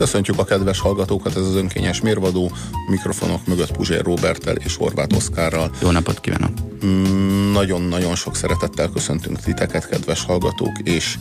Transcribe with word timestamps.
Köszöntjük 0.00 0.38
a 0.38 0.44
kedves 0.44 0.80
hallgatókat, 0.80 1.36
ez 1.36 1.42
az 1.42 1.54
önkényes 1.54 2.00
mérvadó, 2.00 2.50
mikrofonok 2.86 3.46
mögött 3.46 3.72
Puzsér 3.72 4.02
Robertel 4.02 4.56
és 4.56 4.76
Horváth 4.76 5.16
Oszkárral. 5.16 5.70
Jó 5.82 5.90
napot 5.90 6.20
kívánok! 6.20 6.50
Mm, 6.86 7.52
nagyon-nagyon 7.52 8.14
sok 8.14 8.36
szeretettel 8.36 8.88
köszöntünk 8.88 9.40
titeket, 9.40 9.88
kedves 9.88 10.24
hallgatók, 10.24 10.78
és 10.82 11.18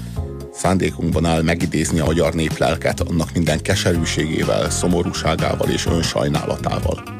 szándékunkban 0.53 1.25
áll 1.25 1.41
megidézni 1.41 1.99
a 1.99 2.05
magyar 2.05 2.33
néplelket 2.33 2.99
annak 2.99 3.33
minden 3.33 3.61
keserűségével, 3.61 4.69
szomorúságával 4.69 5.69
és 5.69 5.85
önsajnálatával. 5.85 7.18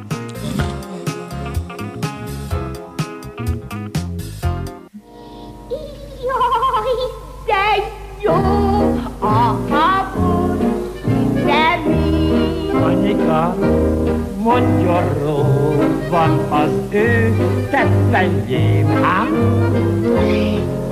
Ő 16.91 17.35
tettején, 17.71 18.87
ám? 19.03 19.33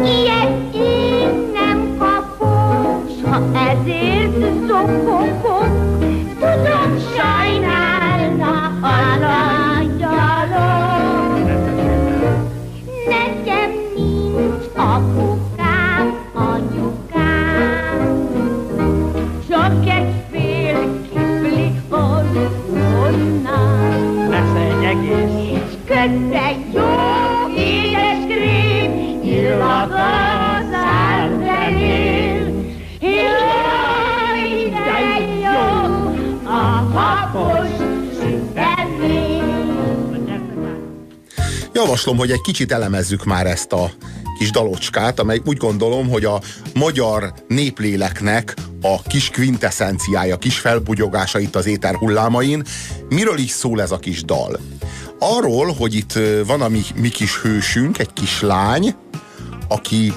Ilyet 0.01 0.75
én 0.75 1.51
nem 1.53 1.97
kapok, 1.97 3.09
s 3.09 3.29
ha 3.29 3.41
ezért 3.69 4.33
zokogok, 4.67 5.26
Kötte 25.97 26.55
jó 26.73 26.89
édes 27.55 28.25
krém, 28.25 29.21
illat 29.23 29.91
az 29.91 30.73
árverél. 31.09 32.65
Jaj, 32.99 34.69
de 34.69 34.99
jó 35.43 35.59
a 36.45 37.65
sütemény. 38.19 39.47
Javaslom, 41.73 42.17
hogy 42.17 42.31
egy 42.31 42.41
kicsit 42.41 42.71
elemezzük 42.71 43.23
már 43.25 43.45
ezt 43.45 43.73
a 43.73 43.91
kis 44.37 44.51
dalocskát, 44.51 45.19
amely 45.19 45.41
úgy 45.45 45.57
gondolom, 45.57 46.09
hogy 46.09 46.25
a 46.25 46.41
magyar 46.73 47.33
népléleknek 47.47 48.53
a 48.81 49.01
kis 49.01 49.29
quintessenciája, 49.29 50.37
kis 50.37 50.59
felbugyogása 50.59 51.39
itt 51.39 51.55
az 51.55 51.65
éter 51.65 51.95
hullámain. 51.95 52.63
Miről 53.09 53.37
is 53.37 53.51
szól 53.51 53.81
ez 53.81 53.91
a 53.91 53.97
kis 53.99 54.23
dal? 54.23 54.59
Arról, 55.19 55.73
hogy 55.77 55.95
itt 55.95 56.19
van 56.45 56.61
a 56.61 56.67
mi, 56.67 56.81
mi 56.95 57.09
kis 57.09 57.37
hősünk, 57.41 57.99
egy 57.99 58.13
kislány, 58.13 58.95
aki, 59.67 60.13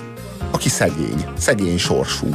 aki 0.50 0.68
szegény, 0.68 1.24
szegény 1.38 1.78
sorsú. 1.78 2.26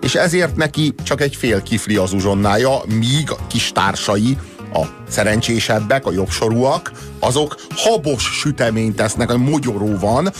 És 0.00 0.14
ezért 0.14 0.56
neki 0.56 0.94
csak 1.02 1.20
egy 1.20 1.36
fél 1.36 1.62
kifli 1.62 1.96
az 1.96 2.12
uzsonnája, 2.12 2.80
míg 2.98 3.30
a 3.30 3.46
kis 3.46 3.72
társai, 3.72 4.38
a 4.74 4.86
szerencsésebbek, 5.08 6.06
a 6.06 6.12
jobbsorúak, 6.12 6.92
azok 7.18 7.56
habos 7.76 8.22
süteményt 8.22 8.96
tesznek, 8.96 9.30
a 9.30 9.38
mogyoró 9.38 9.98
van, 9.98 10.32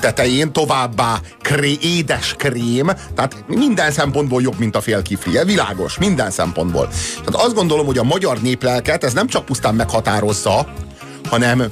tetején 0.00 0.52
továbbá 0.52 1.20
kré, 1.40 1.76
édes 1.80 2.34
krém, 2.38 2.86
tehát 3.14 3.44
minden 3.46 3.90
szempontból 3.90 4.42
jobb, 4.42 4.58
mint 4.58 4.76
a 4.76 4.80
fél 4.80 5.02
kifli. 5.02 5.38
Világos, 5.44 5.98
minden 5.98 6.30
szempontból. 6.30 6.88
Tehát 7.24 7.46
azt 7.46 7.54
gondolom, 7.54 7.86
hogy 7.86 7.98
a 7.98 8.02
magyar 8.02 8.40
néplelket 8.40 9.04
ez 9.04 9.12
nem 9.12 9.26
csak 9.26 9.44
pusztán 9.44 9.74
meghatározza, 9.74 10.66
hanem 11.28 11.64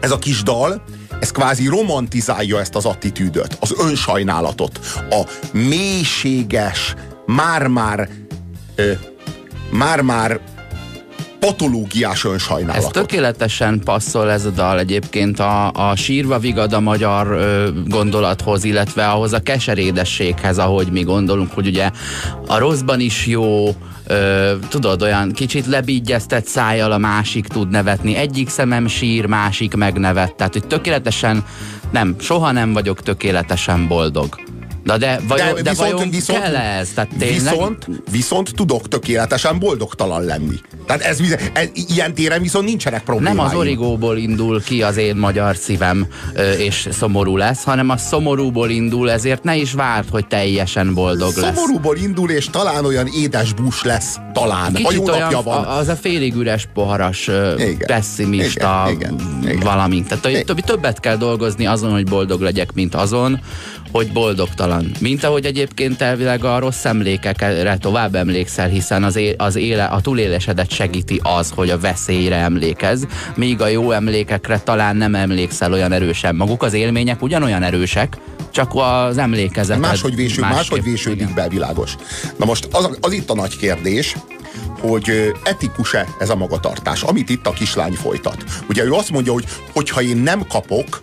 ez 0.00 0.10
a 0.10 0.18
kis 0.18 0.42
dal, 0.42 0.82
ez 1.20 1.30
kvázi 1.30 1.66
romantizálja 1.66 2.60
ezt 2.60 2.74
az 2.74 2.84
attitűdöt, 2.84 3.56
az 3.60 3.74
önsajnálatot, 3.78 4.80
a 5.10 5.22
mélységes, 5.52 6.94
már-már 7.26 8.08
már-már 9.70 10.40
patológiás 11.38 12.24
Ez 12.24 12.30
önsajnálatot. 12.30 12.92
tökéletesen 12.92 13.80
passzol 13.84 14.30
ez 14.30 14.44
a 14.44 14.50
dal 14.50 14.78
egyébként 14.78 15.40
a, 15.40 15.70
a 15.72 15.96
sírva 15.96 16.38
vigad 16.38 16.72
a 16.72 16.80
magyar 16.80 17.26
ö, 17.26 17.68
gondolathoz, 17.86 18.64
illetve 18.64 19.08
ahhoz 19.08 19.32
a 19.32 19.40
keserédességhez, 19.40 20.58
ahogy 20.58 20.88
mi 20.90 21.02
gondolunk, 21.02 21.52
hogy 21.52 21.66
ugye 21.66 21.90
a 22.46 22.58
rosszban 22.58 23.00
is 23.00 23.26
jó, 23.26 23.74
ö, 24.12 24.52
tudod, 24.68 25.02
olyan 25.02 25.32
kicsit 25.32 25.66
lebígyeztett 25.66 26.46
szájjal 26.46 26.92
a 26.92 26.98
másik 26.98 27.46
tud 27.46 27.70
nevetni, 27.70 28.14
egyik 28.14 28.48
szemem 28.48 28.86
sír, 28.86 29.26
másik 29.26 29.74
megnevet, 29.74 30.34
tehát 30.34 30.52
hogy 30.52 30.66
tökéletesen 30.66 31.44
nem, 31.90 32.16
soha 32.18 32.52
nem 32.52 32.72
vagyok 32.72 33.02
tökéletesen 33.02 33.88
boldog. 33.88 34.51
Na 34.82 34.96
de, 34.98 35.20
vajon, 35.28 35.54
de, 35.54 35.62
de 35.62 35.72
vajon 35.74 36.10
kell 36.26 36.56
ez? 36.56 36.88
Tehát 36.94 37.10
tényleg, 37.18 37.52
viszont, 37.52 37.86
viszont 38.10 38.54
tudok 38.54 38.88
tökéletesen 38.88 39.58
boldogtalan 39.58 40.24
lenni. 40.24 40.56
Tehát 40.86 41.02
ez, 41.02 41.18
ez, 41.52 41.68
ilyen 41.88 42.14
téren 42.14 42.42
viszont 42.42 42.64
nincsenek 42.64 43.02
problémáim. 43.02 43.36
Nem 43.36 43.46
az 43.46 43.54
origóból 43.54 44.16
indul 44.16 44.62
ki 44.62 44.82
az 44.82 44.96
én 44.96 45.16
magyar 45.16 45.56
szívem, 45.56 46.06
és 46.58 46.88
szomorú 46.92 47.36
lesz, 47.36 47.62
hanem 47.64 47.90
a 47.90 47.96
szomorúból 47.96 48.70
indul, 48.70 49.10
ezért 49.10 49.42
ne 49.44 49.56
is 49.56 49.72
várd, 49.72 50.08
hogy 50.10 50.26
teljesen 50.26 50.94
boldog 50.94 51.36
lesz. 51.36 51.54
Szomorúból 51.54 51.96
indul, 51.96 52.30
és 52.30 52.46
talán 52.50 52.84
olyan 52.84 53.06
édes 53.06 53.52
bús 53.52 53.82
lesz, 53.82 54.16
talán. 54.32 54.76
ha 54.82 54.92
jó 54.92 55.06
napja 55.06 55.42
van. 55.42 55.64
a- 55.64 55.76
az 55.76 55.88
a 55.88 55.96
félig 55.96 56.34
üres 56.34 56.68
poharas, 56.74 57.28
Igen. 57.56 57.76
pessimista 57.86 58.88
Igen, 58.90 59.14
igen, 59.14 59.52
igen. 59.52 59.60
valami. 59.60 60.02
Tehát 60.08 60.44
több, 60.44 60.60
többet 60.60 61.00
kell 61.00 61.16
dolgozni 61.16 61.66
azon, 61.66 61.92
hogy 61.92 62.04
boldog 62.04 62.40
legyek, 62.40 62.72
mint 62.72 62.94
azon, 62.94 63.40
hogy 63.92 64.12
boldogtalan. 64.12 64.90
Mint 65.00 65.24
ahogy 65.24 65.44
egyébként 65.44 66.02
elvileg 66.02 66.44
a 66.44 66.58
rossz 66.58 66.84
emlékekre 66.84 67.76
tovább 67.76 68.14
emlékszel, 68.14 68.68
hiszen 68.68 69.04
az, 69.04 69.16
é, 69.16 69.34
az 69.38 69.56
éle, 69.56 69.84
a 69.84 70.00
túlélésedet 70.00 70.70
segíti 70.70 71.20
az, 71.22 71.52
hogy 71.54 71.70
a 71.70 71.78
veszélyre 71.78 72.36
emlékez, 72.36 73.06
míg 73.36 73.60
a 73.60 73.68
jó 73.68 73.90
emlékekre 73.90 74.58
talán 74.58 74.96
nem 74.96 75.14
emlékszel 75.14 75.72
olyan 75.72 75.92
erősen. 75.92 76.34
Maguk 76.34 76.62
az 76.62 76.72
élmények 76.72 77.22
ugyanolyan 77.22 77.62
erősek, 77.62 78.16
csak 78.50 78.70
az 78.74 79.18
emlékezeted 79.18 79.82
Máshogy, 79.82 80.14
véső, 80.14 80.40
másképp. 80.40 80.56
máshogy 80.56 80.82
vésődik 80.82 81.34
be, 81.34 81.48
világos. 81.48 81.96
Na 82.36 82.44
most 82.44 82.68
az, 82.72 82.98
az 83.00 83.12
itt 83.12 83.30
a 83.30 83.34
nagy 83.34 83.56
kérdés, 83.56 84.16
hogy 84.80 85.32
etikus-e 85.44 86.06
ez 86.18 86.30
a 86.30 86.36
magatartás, 86.36 87.02
amit 87.02 87.30
itt 87.30 87.46
a 87.46 87.50
kislány 87.50 87.92
folytat. 87.92 88.44
Ugye 88.68 88.84
ő 88.84 88.92
azt 88.92 89.10
mondja, 89.10 89.32
hogy 89.32 89.44
hogyha 89.72 90.02
én 90.02 90.16
nem 90.16 90.46
kapok, 90.46 91.00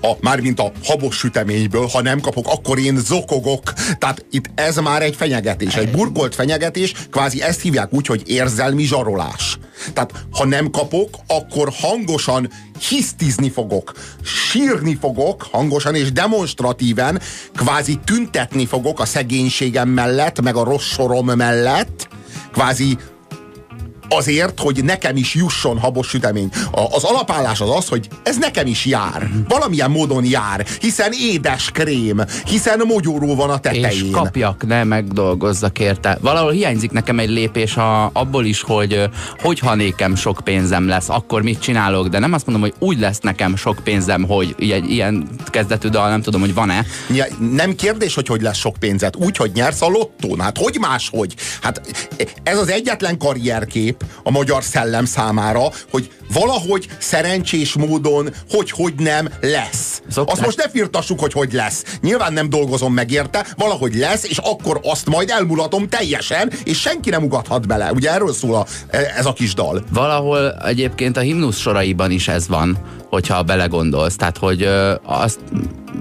a, 0.00 0.12
mármint 0.20 0.60
a 0.60 0.72
habos 0.84 1.16
süteményből, 1.16 1.86
ha 1.86 2.02
nem 2.02 2.20
kapok, 2.20 2.46
akkor 2.48 2.78
én 2.78 2.98
zokogok. 2.98 3.72
Tehát 3.98 4.24
itt 4.30 4.50
ez 4.54 4.76
már 4.76 5.02
egy 5.02 5.16
fenyegetés, 5.16 5.74
egy 5.74 5.90
burkolt 5.90 6.34
fenyegetés, 6.34 6.92
kvázi 7.10 7.42
ezt 7.42 7.60
hívják 7.60 7.92
úgy, 7.92 8.06
hogy 8.06 8.22
érzelmi 8.26 8.84
zsarolás. 8.84 9.58
Tehát 9.92 10.12
ha 10.30 10.44
nem 10.44 10.70
kapok, 10.70 11.08
akkor 11.26 11.72
hangosan 11.80 12.50
hisztizni 12.88 13.50
fogok, 13.50 13.92
sírni 14.22 14.96
fogok 15.00 15.46
hangosan 15.50 15.94
és 15.94 16.12
demonstratíven, 16.12 17.20
kvázi 17.54 17.98
tüntetni 18.04 18.66
fogok 18.66 19.00
a 19.00 19.04
szegénységem 19.04 19.88
mellett, 19.88 20.42
meg 20.42 20.56
a 20.56 20.64
rossz 20.64 20.92
sorom 20.92 21.26
mellett, 21.26 22.08
kvázi 22.52 22.98
azért, 24.08 24.60
hogy 24.60 24.84
nekem 24.84 25.16
is 25.16 25.34
jusson 25.34 25.78
habos 25.78 26.08
sütemény. 26.08 26.48
A, 26.70 26.80
az 26.80 27.04
alapállás 27.04 27.60
az 27.60 27.70
az, 27.70 27.88
hogy 27.88 28.08
ez 28.22 28.36
nekem 28.38 28.66
is 28.66 28.84
jár. 28.84 29.30
Valamilyen 29.48 29.90
módon 29.90 30.24
jár, 30.24 30.66
hiszen 30.80 31.12
édes 31.20 31.70
krém, 31.70 32.22
hiszen 32.44 32.82
mogyoró 32.86 33.34
van 33.34 33.50
a 33.50 33.58
tetején. 33.58 33.84
És 33.84 34.04
kapjak, 34.12 34.66
ne 34.66 34.84
megdolgozzak 34.84 35.78
érte. 35.78 36.18
Valahol 36.20 36.50
hiányzik 36.50 36.90
nekem 36.90 37.18
egy 37.18 37.30
lépés 37.30 37.76
a, 37.76 38.10
abból 38.12 38.44
is, 38.44 38.60
hogy 38.62 39.02
hogyha 39.40 39.74
nékem 39.74 40.14
sok 40.14 40.40
pénzem 40.44 40.88
lesz, 40.88 41.08
akkor 41.08 41.42
mit 41.42 41.60
csinálok, 41.60 42.08
de 42.08 42.18
nem 42.18 42.32
azt 42.32 42.46
mondom, 42.46 42.70
hogy 42.70 42.74
úgy 42.88 42.98
lesz 42.98 43.18
nekem 43.20 43.56
sok 43.56 43.78
pénzem, 43.84 44.22
hogy 44.22 44.54
egy 44.58 44.90
ilyen 44.90 45.28
kezdetű 45.46 45.88
dal, 45.88 46.08
nem 46.08 46.22
tudom, 46.22 46.40
hogy 46.40 46.54
van-e. 46.54 46.84
Ny- 47.08 47.52
Nem 47.54 47.74
kérdés, 47.74 48.14
hogy 48.14 48.26
hogy 48.26 48.42
lesz 48.42 48.58
sok 48.58 48.76
pénzed. 48.78 49.16
Úgy, 49.16 49.36
hogy 49.36 49.50
nyersz 49.54 49.82
a 49.82 49.88
lottón. 49.88 50.40
Hát 50.40 50.58
hogy 50.58 50.76
máshogy? 50.80 51.34
Hát 51.62 51.80
ez 52.42 52.58
az 52.58 52.68
egyetlen 52.70 53.18
karrierkép 53.18 53.95
a 54.22 54.30
magyar 54.30 54.64
szellem 54.64 55.04
számára, 55.04 55.68
hogy 55.90 56.10
valahogy 56.32 56.88
szerencsés 56.98 57.74
módon, 57.74 58.28
hogy 58.50 58.70
hogy 58.70 58.94
nem 58.96 59.28
lesz. 59.40 60.02
Szokták. 60.10 60.36
Azt 60.36 60.44
most 60.44 60.56
ne 60.56 60.68
firtassuk, 60.68 61.20
hogy 61.20 61.32
hogy 61.32 61.52
lesz. 61.52 61.84
Nyilván 62.02 62.32
nem 62.32 62.50
dolgozom 62.50 62.92
meg 62.92 63.10
érte, 63.10 63.46
valahogy 63.56 63.94
lesz, 63.94 64.24
és 64.24 64.38
akkor 64.38 64.80
azt 64.82 65.06
majd 65.06 65.30
elmulatom 65.30 65.88
teljesen, 65.88 66.52
és 66.64 66.80
senki 66.80 67.10
nem 67.10 67.22
ugathat 67.22 67.66
bele. 67.66 67.92
Ugye 67.92 68.12
erről 68.12 68.32
szól 68.32 68.54
a, 68.54 68.66
ez 69.16 69.26
a 69.26 69.32
kis 69.32 69.54
dal. 69.54 69.84
Valahol 69.92 70.52
egyébként 70.52 71.16
a 71.16 71.20
himnusz 71.20 71.58
soraiban 71.58 72.10
is 72.10 72.28
ez 72.28 72.48
van, 72.48 72.78
hogyha 73.08 73.42
belegondolsz. 73.42 74.16
Tehát, 74.16 74.38
hogy 74.38 74.62
ö, 74.62 74.94
azt 75.02 75.38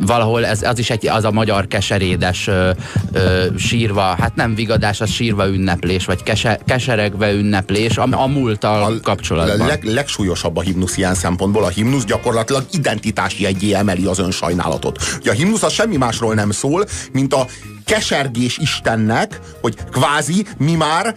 valahol 0.06 0.46
ez, 0.46 0.62
az 0.62 0.80
is 0.80 0.90
egy, 0.90 1.08
az 1.08 1.24
a 1.24 1.32
magyar 1.32 1.68
keserédes 1.68 2.48
ö, 2.48 2.70
ö, 3.12 3.46
sírva, 3.58 4.02
hát 4.02 4.36
nem 4.36 4.56
vigadás, 4.56 5.02
az 5.02 5.10
sírva 5.10 5.48
ünneplés, 5.48 6.06
vagy 6.06 6.24
kese, 6.24 6.60
keseregve 6.66 7.32
ünneplés 7.32 7.98
a, 7.98 8.08
a 8.12 8.28
múlttal 8.28 9.00
kapcsolatban. 9.04 9.68
Leg, 9.68 9.84
legsúlyosabb 10.16 10.58
a 10.58 10.62
himnusz 10.62 10.98
ilyen 10.98 11.16
szempontból. 11.16 11.64
A 11.64 11.68
himnusz 11.68 12.04
gyakorlatilag 12.04 12.66
identitási 12.72 13.44
jegyé 13.44 13.74
emeli 13.74 14.06
az 14.06 14.20
önsajnálatot. 14.20 15.00
Ugye 15.20 15.32
a 15.32 15.34
himnusz 15.34 15.64
az 15.64 15.72
semmi 15.72 15.98
másról 15.98 16.34
nem 16.34 16.52
szól, 16.52 16.86
mint 17.12 17.34
a 17.34 17.48
kesergés 17.86 18.58
Istennek, 18.58 19.40
hogy 19.62 19.76
kvázi 19.92 20.46
mi 20.58 20.76
már 20.76 21.16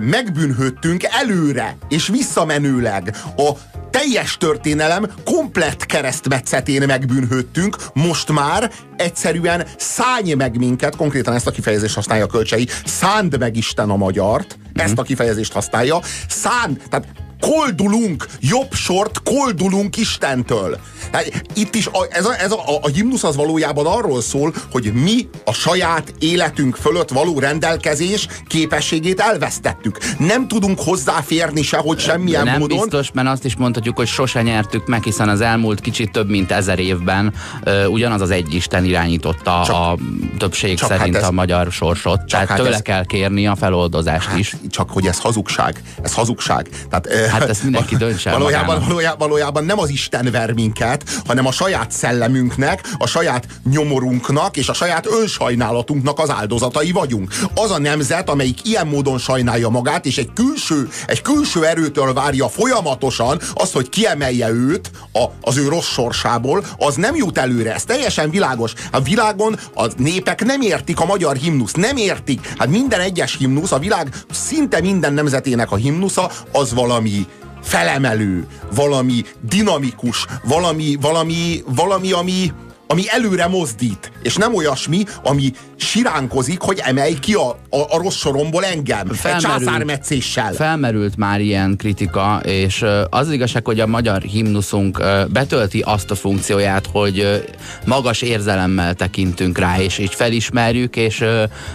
megbűnhődtünk 0.00 1.02
előre 1.02 1.76
és 1.88 2.08
visszamenőleg. 2.08 3.16
A 3.36 3.50
teljes 3.90 4.36
történelem 4.36 5.06
komplett 5.24 5.86
keresztmetszetén 5.86 6.86
megbűnhődtünk, 6.86 7.76
most 7.92 8.32
már 8.32 8.70
egyszerűen 8.96 9.66
szállj 9.76 10.32
meg 10.34 10.58
minket, 10.58 10.96
konkrétan 10.96 11.34
ezt 11.34 11.46
a 11.46 11.50
kifejezést 11.50 11.94
használja 11.94 12.24
a 12.24 12.28
kölcsei, 12.28 12.68
szánd 12.84 13.38
meg 13.38 13.56
Isten 13.56 13.90
a 13.90 13.96
magyart, 13.96 14.58
ezt 14.72 14.98
a 14.98 15.02
kifejezést 15.02 15.52
használja, 15.52 16.00
szánd, 16.28 16.80
tehát 16.90 17.06
koldulunk, 17.44 18.26
jobb 18.40 18.72
sort 18.72 19.22
koldulunk 19.22 19.96
Istentől. 19.96 20.78
Hát 21.12 21.42
Itt 21.54 21.74
is 21.74 21.86
a, 21.86 22.06
ez, 22.10 22.24
a, 22.26 22.40
ez 22.40 22.52
a, 22.52 22.60
a 22.82 22.88
himnusz 22.88 23.24
az 23.24 23.36
valójában 23.36 23.86
arról 23.86 24.22
szól, 24.22 24.54
hogy 24.72 24.92
mi 24.92 25.28
a 25.44 25.52
saját 25.52 26.14
életünk 26.18 26.76
fölött 26.76 27.08
való 27.10 27.38
rendelkezés 27.38 28.26
képességét 28.46 29.20
elvesztettük. 29.20 29.98
Nem 30.18 30.48
tudunk 30.48 30.80
hozzáférni 30.80 31.62
sehogy 31.62 31.98
semmilyen 31.98 32.44
nem 32.44 32.58
módon. 32.58 32.78
biztos, 32.78 33.10
mert 33.12 33.28
azt 33.28 33.44
is 33.44 33.56
mondhatjuk, 33.56 33.96
hogy 33.96 34.06
sose 34.06 34.42
nyertük 34.42 34.86
meg, 34.86 35.02
hiszen 35.02 35.28
az 35.28 35.40
elmúlt 35.40 35.80
kicsit 35.80 36.10
több 36.12 36.28
mint 36.28 36.52
ezer 36.52 36.78
évben 36.78 37.32
ö, 37.64 37.84
ugyanaz 37.86 38.20
az 38.20 38.30
egy 38.30 38.54
Isten 38.54 38.84
irányította 38.84 39.62
Csak- 39.66 39.76
a 39.76 39.96
többség 40.38 40.78
csak 40.78 40.88
szerint 40.88 41.14
hát 41.14 41.22
ez- 41.22 41.28
a 41.28 41.32
magyar 41.32 41.72
sorsot. 41.72 42.20
Tehát 42.24 42.48
hát 42.48 42.56
tőle 42.58 42.74
ez- 42.74 42.82
kell 42.82 43.04
kérni 43.04 43.46
a 43.46 43.56
feloldozást 43.56 44.26
Hát, 44.28 44.38
is. 44.38 44.56
Csak 44.70 44.90
hogy 44.90 45.06
ez 45.06 45.18
hazugság. 45.18 45.82
Ez 46.02 46.14
hazugság. 46.14 46.68
Tehát, 46.90 47.28
Hát 47.30 47.48
ezt 47.48 47.62
mindenki 47.62 47.96
döntse 48.04 48.30
valójában, 48.30 48.80
valójában, 48.80 49.18
valójában 49.18 49.64
nem 49.64 49.78
az 49.78 49.88
Isten 49.90 50.28
ver 50.30 50.52
minket, 50.52 50.93
hanem 51.26 51.46
a 51.46 51.52
saját 51.52 51.90
szellemünknek, 51.90 52.80
a 52.98 53.06
saját 53.06 53.46
nyomorunknak 53.70 54.56
és 54.56 54.68
a 54.68 54.72
saját 54.72 55.06
önsajnálatunknak 55.06 56.18
az 56.18 56.30
áldozatai 56.30 56.92
vagyunk. 56.92 57.32
Az 57.54 57.70
a 57.70 57.78
nemzet, 57.78 58.28
amelyik 58.30 58.68
ilyen 58.68 58.86
módon 58.86 59.18
sajnálja 59.18 59.68
magát, 59.68 60.06
és 60.06 60.18
egy 60.18 60.32
külső, 60.34 60.88
egy 61.06 61.22
külső 61.22 61.64
erőtől 61.64 62.12
várja 62.12 62.48
folyamatosan 62.48 63.40
azt, 63.54 63.72
hogy 63.72 63.88
kiemelje 63.88 64.50
őt 64.50 64.90
a, 65.12 65.24
az 65.40 65.56
ő 65.56 65.68
rossz 65.68 65.92
sorsából, 65.92 66.64
az 66.76 66.94
nem 66.94 67.16
jut 67.16 67.38
előre. 67.38 67.74
Ez 67.74 67.84
teljesen 67.84 68.30
világos. 68.30 68.72
A 68.92 69.00
világon 69.00 69.58
a 69.74 69.86
népek 69.96 70.44
nem 70.44 70.60
értik 70.60 71.00
a 71.00 71.04
magyar 71.04 71.36
himnusz, 71.36 71.72
nem 71.72 71.96
értik. 71.96 72.52
Hát 72.58 72.68
minden 72.68 73.00
egyes 73.00 73.36
himnusz, 73.36 73.72
a 73.72 73.78
világ 73.78 74.14
szinte 74.30 74.80
minden 74.80 75.12
nemzetének 75.12 75.70
a 75.70 75.76
himnusza, 75.76 76.30
az 76.52 76.74
valami 76.74 77.26
felemelő, 77.64 78.46
valami 78.74 79.24
dinamikus, 79.40 80.26
valami, 80.44 80.96
valami, 81.00 81.62
valami, 81.66 82.12
ami, 82.12 82.52
ami 82.86 83.02
előre 83.06 83.46
mozdít, 83.46 84.12
és 84.22 84.36
nem 84.36 84.54
olyasmi, 84.54 85.04
ami 85.22 85.52
siránkozik, 85.84 86.60
hogy 86.60 86.80
emelj 86.82 87.18
ki 87.18 87.34
a, 87.34 87.48
a, 87.48 87.78
a 87.88 87.98
rossz 87.98 88.16
soromból 88.16 88.64
engem, 88.64 89.08
egy 89.10 89.16
Felmerült. 89.16 89.64
császármetszéssel. 89.64 90.52
Felmerült 90.52 91.16
már 91.16 91.40
ilyen 91.40 91.76
kritika, 91.76 92.40
és 92.44 92.84
az 93.10 93.30
igazság, 93.30 93.64
hogy 93.64 93.80
a 93.80 93.86
magyar 93.86 94.22
himnuszunk 94.22 95.02
betölti 95.32 95.80
azt 95.80 96.10
a 96.10 96.14
funkcióját, 96.14 96.88
hogy 96.92 97.44
magas 97.84 98.22
érzelemmel 98.22 98.94
tekintünk 98.94 99.58
rá, 99.58 99.78
és 99.78 99.98
így 99.98 100.14
felismerjük, 100.14 100.96
és 100.96 101.24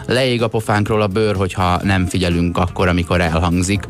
leég 0.08 0.42
a 0.42 0.48
pofánkról 0.48 1.02
a 1.02 1.08
bőr, 1.08 1.36
hogyha 1.36 1.80
nem 1.84 2.06
figyelünk 2.06 2.58
akkor, 2.58 2.88
amikor 2.88 3.22
elhangzik. 3.22 3.84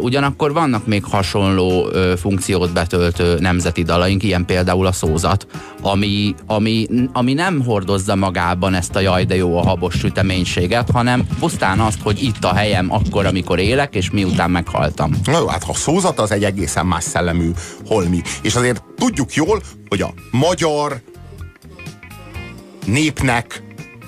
Ugyanakkor 0.00 0.52
vannak 0.52 0.86
még 0.86 1.04
hasonló 1.04 1.88
funkciót 2.16 2.72
betöltő 2.72 3.38
nemzeti 3.38 3.82
dalaink, 3.82 4.22
ilyen 4.22 4.44
például 4.44 4.86
a 4.86 4.92
szózat, 4.92 5.46
ami, 5.82 6.34
ami, 6.46 6.86
ami 7.12 7.32
nem 7.32 7.64
hordozza 7.64 8.14
magában 8.14 8.74
ezt 8.74 8.96
a 8.96 9.00
jaj, 9.00 9.24
de 9.24 9.36
jó 9.36 9.53
a 9.58 9.64
habos 9.64 9.94
süteménységet, 9.98 10.90
hanem 10.90 11.26
pusztán 11.38 11.80
azt, 11.80 12.00
hogy 12.02 12.22
itt 12.22 12.44
a 12.44 12.54
helyem 12.54 12.92
akkor, 12.92 13.26
amikor 13.26 13.58
élek, 13.58 13.94
és 13.94 14.10
miután 14.10 14.50
meghaltam. 14.50 15.10
Na 15.24 15.38
jó, 15.38 15.46
hát 15.46 15.64
a 15.68 15.74
szózat 15.74 16.18
az 16.18 16.30
egy 16.30 16.44
egészen 16.44 16.86
más 16.86 17.04
szellemű 17.04 17.50
holmi. 17.86 18.22
És 18.42 18.54
azért 18.54 18.82
tudjuk 18.96 19.34
jól, 19.34 19.62
hogy 19.88 20.00
a 20.00 20.14
magyar 20.30 21.02
népnek, 22.86 23.62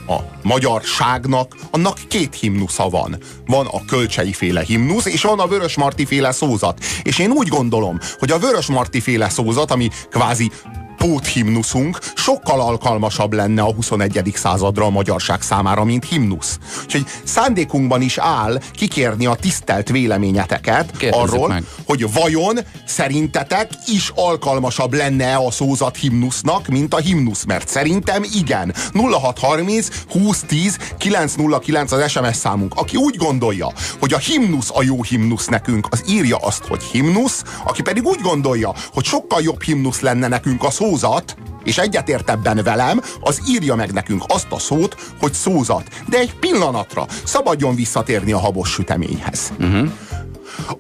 a 0.09 0.17
magyarságnak, 0.43 1.57
annak 1.71 1.99
két 2.09 2.35
himnusza 2.35 2.89
van. 2.89 3.19
Van 3.47 3.67
a 3.67 3.85
kölcsei 3.85 4.33
féle 4.33 4.63
himnusz, 4.63 5.07
és 5.07 5.23
van 5.23 5.41
a 5.41 5.47
Vörös 5.47 5.77
Marti 5.77 6.05
féle 6.05 6.33
szózat. 6.33 6.85
És 7.03 7.19
én 7.19 7.31
úgy 7.31 7.49
gondolom, 7.49 7.99
hogy 8.19 8.31
a 8.31 8.39
Vörös 8.39 8.67
Marti 8.67 9.01
féle 9.01 9.29
szózat, 9.29 9.71
ami 9.71 9.91
kvázi 10.11 10.51
póthimnuszunk 10.97 11.99
sokkal 12.15 12.61
alkalmasabb 12.61 13.33
lenne 13.33 13.63
a 13.63 13.73
21. 13.73 14.33
századra 14.35 14.85
a 14.85 14.91
magyarság 14.91 15.43
számára, 15.43 15.85
mint 15.85 16.05
himnusz. 16.05 16.59
Úgyhogy 16.85 17.05
szándékunkban 17.25 18.03
is 18.03 18.19
áll 18.19 18.61
kikérni 18.73 19.27
a 19.27 19.35
tisztelt 19.35 19.89
véleményeteket 19.89 20.97
Kérdezzük 20.97 21.33
arról, 21.33 21.49
meg. 21.49 21.65
hogy 21.87 22.13
vajon 22.13 22.59
szerintetek 22.87 23.71
is 23.87 24.13
alkalmasabb 24.15 24.93
lenne 24.93 25.35
a 25.35 25.51
szózat 25.51 25.97
himnusznak, 25.97 26.67
mint 26.67 26.95
a 26.95 26.99
himnusz, 26.99 27.45
mert 27.45 27.69
szerintem 27.69 28.25
igen. 28.35 28.75
0630 28.93 29.89
2010 30.09 30.79
909 30.99 31.93
az 31.93 32.11
SMS 32.11 32.37
számunk. 32.37 32.75
Aki 32.77 32.97
úgy 32.97 33.17
gondolja, 33.17 33.73
hogy 34.01 34.13
a 34.13 34.19
himnusz 34.19 34.71
a 34.75 34.83
jó 34.83 35.03
himnusz 35.03 35.47
nekünk, 35.47 35.87
az 35.91 36.05
írja 36.09 36.37
azt, 36.37 36.65
hogy 36.65 36.83
himnusz, 36.83 37.43
aki 37.65 37.83
pedig 37.83 38.05
úgy 38.05 38.21
gondolja, 38.21 38.75
hogy 38.93 39.05
sokkal 39.05 39.43
jobb 39.43 39.63
himnusz 39.63 40.01
lenne 40.01 40.29
nekünk 40.29 40.65
a 40.65 40.71
szózat, 40.87 41.37
és 41.65 41.79
egyetért 41.79 42.31
ebben 42.31 42.61
velem, 42.65 43.03
az 43.21 43.41
írja 43.49 43.75
meg 43.75 43.93
nekünk 43.93 44.25
azt 44.27 44.47
a 44.51 44.59
szót, 44.59 44.97
hogy 45.21 45.33
szózat. 45.33 45.89
De 46.09 46.19
egy 46.19 46.35
pillanatra 46.35 47.07
szabadjon 47.25 47.75
visszatérni 47.75 48.33
a 48.33 48.39
habos 48.39 48.71
süteményhez. 48.71 49.53
Uh-huh. 49.59 49.91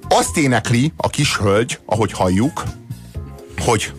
Azt 0.08 0.36
énekli 0.36 0.92
a 0.96 1.08
kis 1.08 1.36
hölgy, 1.36 1.78
ahogy 1.86 2.12
halljuk, 2.12 2.62
hogy 3.58 3.92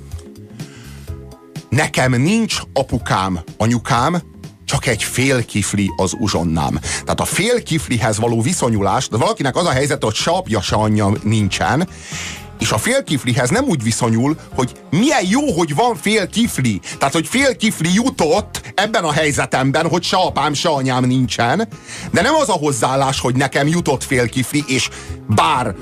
nekem 1.69 2.21
nincs 2.21 2.59
apukám, 2.73 3.39
anyukám, 3.57 4.21
csak 4.65 4.85
egy 4.85 5.03
fél 5.03 5.45
kifli 5.45 5.91
az 5.95 6.15
uzsonnám. 6.19 6.79
Tehát 6.79 7.19
a 7.19 7.25
fél 7.25 7.63
kiflihez 7.63 8.19
való 8.19 8.41
viszonyulás, 8.41 9.07
de 9.07 9.17
valakinek 9.17 9.55
az 9.55 9.65
a 9.65 9.71
helyzet, 9.71 10.03
hogy 10.03 10.15
se 10.15 10.31
apja, 10.31 10.61
se 10.61 10.75
anyja 10.75 11.11
nincsen, 11.23 11.87
és 12.59 12.71
a 12.71 12.77
fél 12.77 13.03
kiflihez 13.03 13.49
nem 13.49 13.65
úgy 13.65 13.83
viszonyul, 13.83 14.37
hogy 14.55 14.71
milyen 14.89 15.25
jó, 15.29 15.51
hogy 15.51 15.75
van 15.75 15.95
fél 15.95 16.29
kifli. 16.29 16.81
Tehát, 16.97 17.13
hogy 17.13 17.27
fél 17.27 17.55
kifli 17.55 17.93
jutott 17.93 18.61
ebben 18.75 19.03
a 19.03 19.11
helyzetemben, 19.11 19.87
hogy 19.87 20.03
se 20.03 20.17
apám, 20.17 20.53
se 20.53 20.69
anyám 20.69 21.05
nincsen, 21.05 21.67
de 22.11 22.21
nem 22.21 22.35
az 22.35 22.49
a 22.49 22.53
hozzáállás, 22.53 23.19
hogy 23.19 23.35
nekem 23.35 23.67
jutott 23.67 24.03
fél 24.03 24.29
kifli, 24.29 24.63
és 24.67 24.89
bár 25.27 25.75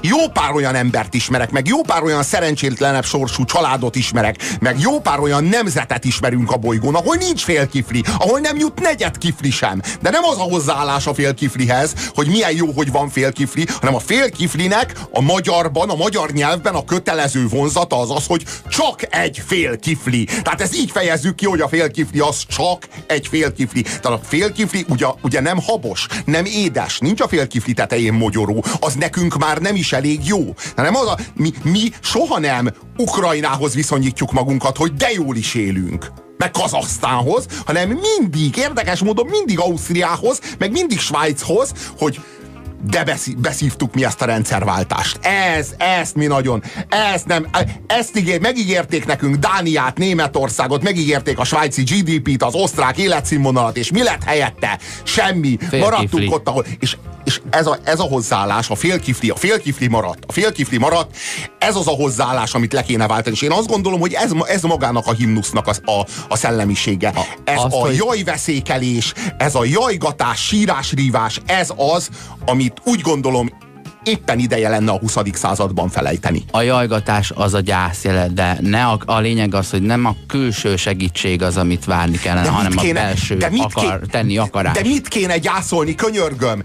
jó 0.00 0.28
pár 0.28 0.52
olyan 0.52 0.74
embert 0.74 1.14
ismerek, 1.14 1.50
meg 1.50 1.66
jó 1.66 1.82
pár 1.82 2.02
olyan 2.02 2.22
szerencsétlenebb 2.22 3.04
sorsú 3.04 3.44
családot 3.44 3.96
ismerek, 3.96 4.36
meg 4.60 4.80
jó 4.80 5.00
pár 5.00 5.20
olyan 5.20 5.44
nemzetet 5.44 6.04
ismerünk 6.04 6.50
a 6.50 6.56
bolygón, 6.56 6.94
ahol 6.94 7.16
nincs 7.16 7.42
félkifli, 7.44 8.04
ahol 8.18 8.38
nem 8.38 8.56
jut 8.58 8.80
negyed 8.80 9.18
kifli 9.18 9.50
sem. 9.50 9.82
De 10.00 10.10
nem 10.10 10.24
az 10.24 10.38
a 10.38 10.42
hozzáállás 10.42 11.06
a 11.06 11.14
félkiflihez, 11.14 11.92
hogy 12.14 12.26
milyen 12.26 12.54
jó, 12.54 12.72
hogy 12.72 12.90
van 12.90 13.08
félkifli, 13.08 13.66
hanem 13.80 13.94
a 13.94 14.00
félkiflinek 14.00 14.92
a 15.12 15.20
magyarban, 15.20 15.90
a 15.90 15.96
magyar 15.96 16.30
nyelvben 16.30 16.74
a 16.74 16.84
kötelező 16.84 17.46
vonzata 17.48 18.00
az 18.00 18.10
az, 18.10 18.26
hogy 18.26 18.44
csak 18.68 19.14
egy 19.14 19.42
félkifli. 19.46 20.24
Tehát 20.24 20.60
ezt 20.60 20.76
így 20.76 20.90
fejezzük 20.90 21.34
ki, 21.34 21.46
hogy 21.46 21.60
a 21.60 21.68
félkifli 21.68 22.18
az 22.18 22.42
csak 22.48 22.88
egy 23.06 23.26
félkifli. 23.26 23.82
Tehát 23.82 24.06
a 24.06 24.20
félkifli 24.22 24.84
ugye, 24.88 25.06
ugye 25.22 25.40
nem 25.40 25.58
habos, 25.66 26.06
nem 26.24 26.44
édes, 26.44 26.98
nincs 26.98 27.20
a 27.20 27.28
félkifli 27.28 27.72
tetején 27.72 28.12
mogyoró, 28.12 28.64
az 28.80 28.94
nekünk 28.94 29.38
már 29.38 29.58
nem 29.58 29.74
is 29.74 29.87
elég 29.92 30.20
jó. 30.26 30.54
Nem 30.76 30.94
az 30.94 31.06
a, 31.06 31.18
mi, 31.34 31.52
mi 31.62 31.90
soha 32.00 32.38
nem 32.38 32.70
Ukrajnához 32.96 33.74
viszonyítjuk 33.74 34.32
magunkat, 34.32 34.76
hogy 34.76 34.94
de 34.94 35.10
jól 35.10 35.36
is 35.36 35.54
élünk 35.54 36.12
meg 36.38 36.50
Kazasztánhoz, 36.50 37.46
hanem 37.66 37.88
mindig, 37.88 38.56
érdekes 38.56 39.00
módon 39.00 39.26
mindig 39.26 39.58
Ausztriához, 39.58 40.40
meg 40.58 40.70
mindig 40.70 40.98
Svájchoz, 40.98 41.72
hogy 41.98 42.20
de 42.82 43.04
beszí, 43.04 43.34
beszívtuk 43.34 43.94
mi 43.94 44.04
ezt 44.04 44.22
a 44.22 44.24
rendszerváltást. 44.24 45.18
Ez, 45.56 45.74
ezt 45.76 46.14
mi 46.14 46.26
nagyon, 46.26 46.62
ezt 46.88 47.26
nem, 47.26 47.46
ezt 47.86 48.16
ígér, 48.16 48.40
megígérték 48.40 49.06
nekünk 49.06 49.36
Dániát, 49.36 49.98
Németországot, 49.98 50.82
megígérték 50.82 51.38
a 51.38 51.44
svájci 51.44 51.82
GDP-t, 51.82 52.42
az 52.42 52.54
osztrák 52.54 52.98
életszínvonalat, 52.98 53.76
és 53.76 53.90
mi 53.90 54.02
lett 54.02 54.24
helyette? 54.24 54.78
Semmi. 55.02 55.56
Félkifli. 55.58 55.78
Maradtunk 55.78 56.34
ott, 56.34 56.48
ahol, 56.48 56.64
és, 56.78 56.96
és 57.24 57.40
ez, 57.50 57.66
a, 57.66 57.78
ez 57.84 58.00
a 58.00 58.02
hozzáállás, 58.02 58.70
a 58.70 58.74
félkifli, 58.74 59.30
a 59.30 59.36
félkifli 59.36 59.86
maradt, 59.86 60.24
a 60.26 60.32
félkifli 60.32 60.78
maradt, 60.78 61.16
ez 61.58 61.76
az 61.76 61.86
a 61.86 61.90
hozzáállás, 61.90 62.54
amit 62.54 62.72
le 62.72 62.82
kéne 62.82 63.06
váltani. 63.06 63.34
És 63.34 63.42
én 63.42 63.52
azt 63.52 63.66
gondolom, 63.66 64.00
hogy 64.00 64.12
ez, 64.12 64.30
ez 64.46 64.62
magának 64.62 65.06
a 65.06 65.12
himnusznak 65.12 65.66
a, 65.66 65.90
a, 65.90 66.06
a 66.28 66.36
szellemisége. 66.36 67.12
Ez 67.44 67.58
azt, 67.64 67.74
a 67.74 67.90
jajveszékelés, 67.90 69.12
ez 69.38 69.54
a 69.54 69.64
jajgatás, 69.64 70.46
sírásrívás, 70.46 71.40
ez 71.46 71.72
az, 71.76 72.08
amit 72.68 72.80
úgy 72.84 73.00
gondolom 73.00 73.50
éppen 74.02 74.38
ideje 74.38 74.68
lenne 74.68 74.90
a 74.90 74.98
20. 74.98 75.16
században 75.32 75.88
felejteni. 75.88 76.44
A 76.50 76.60
jajgatás 76.62 77.30
az 77.34 77.54
a 77.54 77.60
gyászjele, 77.60 78.28
de 78.28 78.58
ne 78.60 78.84
a, 78.84 78.98
a 79.04 79.18
lényeg 79.18 79.54
az, 79.54 79.70
hogy 79.70 79.82
nem 79.82 80.04
a 80.04 80.14
külső 80.26 80.76
segítség 80.76 81.42
az, 81.42 81.56
amit 81.56 81.84
várni 81.84 82.18
kellene, 82.18 82.42
De 82.46 82.50
hanem 82.50 82.72
kéne- 82.72 83.00
a 83.00 83.04
belső 83.04 83.36
de 83.36 83.48
mit 83.50 83.62
akar, 83.62 84.00
ké- 84.00 84.10
tenni 84.10 84.38
akarás. 84.38 84.74
De 84.74 84.88
mit 84.88 85.08
kéne 85.08 85.38
gyászolni, 85.38 85.94
könyörgöm? 85.94 86.62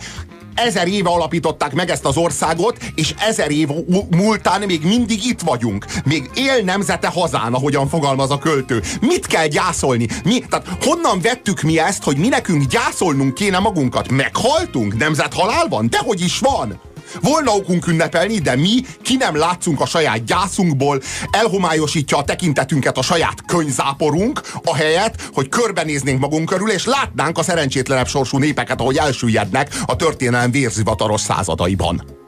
Ezer 0.55 0.87
éve 0.87 1.09
alapították 1.09 1.73
meg 1.73 1.89
ezt 1.89 2.05
az 2.05 2.17
országot, 2.17 2.77
és 2.95 3.13
ezer 3.17 3.51
év 3.51 3.67
múltán 4.09 4.61
még 4.61 4.85
mindig 4.85 5.25
itt 5.25 5.41
vagyunk. 5.41 5.85
Még 6.05 6.29
él 6.35 6.63
nemzete 6.63 7.07
hazán, 7.07 7.53
ahogyan 7.53 7.87
fogalmaz 7.87 8.31
a 8.31 8.37
költő. 8.37 8.81
Mit 9.01 9.27
kell 9.27 9.47
gyászolni? 9.47 10.07
Mi, 10.23 10.39
tehát 10.39 10.67
honnan 10.81 11.21
vettük 11.21 11.61
mi 11.61 11.79
ezt, 11.79 12.03
hogy 12.03 12.17
mi 12.17 12.27
nekünk 12.27 12.63
gyászolnunk 12.63 13.33
kéne 13.33 13.59
magunkat? 13.59 14.11
Meghaltunk? 14.11 14.97
Nemzethalál 14.97 15.67
van? 15.67 15.89
Dehogy 15.89 16.21
is 16.21 16.39
van! 16.39 16.92
Volna 17.21 17.51
okunk 17.51 17.87
ünnepelni, 17.87 18.39
de 18.39 18.55
mi 18.55 18.81
ki 19.01 19.15
nem 19.15 19.35
látszunk 19.35 19.81
a 19.81 19.85
saját 19.85 20.25
gyászunkból, 20.25 21.01
elhomályosítja 21.31 22.17
a 22.17 22.23
tekintetünket 22.23 22.97
a 22.97 23.01
saját 23.01 23.45
könyzáporunk, 23.45 24.41
ahelyett, 24.63 25.29
hogy 25.33 25.49
körbenéznénk 25.49 26.19
magunk 26.19 26.49
körül, 26.49 26.71
és 26.71 26.85
látnánk 26.85 27.37
a 27.37 27.43
szerencsétlenebb 27.43 28.07
sorsú 28.07 28.37
népeket, 28.37 28.79
ahogy 28.79 28.97
elsüllyednek 28.97 29.69
a 29.85 29.95
történelem 29.95 30.51
vérzivataros 30.51 31.21
századaiban. 31.21 32.21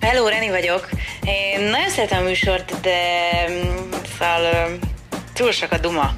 Hello, 0.00 0.28
Reni 0.28 0.48
vagyok. 0.48 0.88
Én 1.24 1.60
nagyon 1.60 1.88
szeretem 1.88 2.22
a 2.22 2.28
műsort, 2.28 2.80
de 2.80 2.98
mm, 3.50 3.90
szóval 4.18 4.78
túl 5.34 5.50
sok 5.50 5.72
a 5.72 5.78
duma. 5.78 6.14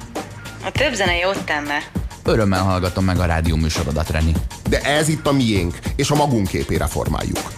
A 0.65 0.71
több 0.71 0.93
zene 0.93 1.17
jót 1.17 1.43
tenne. 1.43 1.83
Örömmel 2.27 2.63
hallgatom 2.63 3.05
meg 3.05 3.19
a 3.19 3.25
rádió 3.25 3.55
műsorodat, 3.55 4.09
Reni. 4.09 4.31
De 4.69 4.79
ez 4.79 5.07
itt 5.07 5.27
a 5.27 5.31
miénk, 5.31 5.79
és 5.95 6.09
a 6.09 6.15
magunk 6.15 6.47
képére 6.47 6.85
formáljuk. 6.85 7.53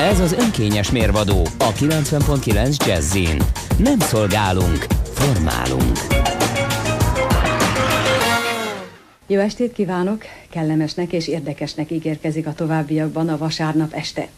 Ez 0.00 0.20
az 0.20 0.32
önkényes 0.32 0.90
mérvadó 0.90 1.46
a 1.58 1.72
90.9 1.72 2.86
Jazzin. 2.86 3.42
Nem 3.78 3.98
szolgálunk, 3.98 4.86
formálunk. 5.14 5.98
Jó 9.26 9.40
estét 9.40 9.72
kívánok! 9.72 10.24
Kellemesnek 10.50 11.12
és 11.12 11.28
érdekesnek 11.28 11.90
ígérkezik 11.90 12.46
a 12.46 12.52
továbbiakban 12.52 13.28
a 13.28 13.38
vasárnap 13.38 13.92
este. 13.92 14.28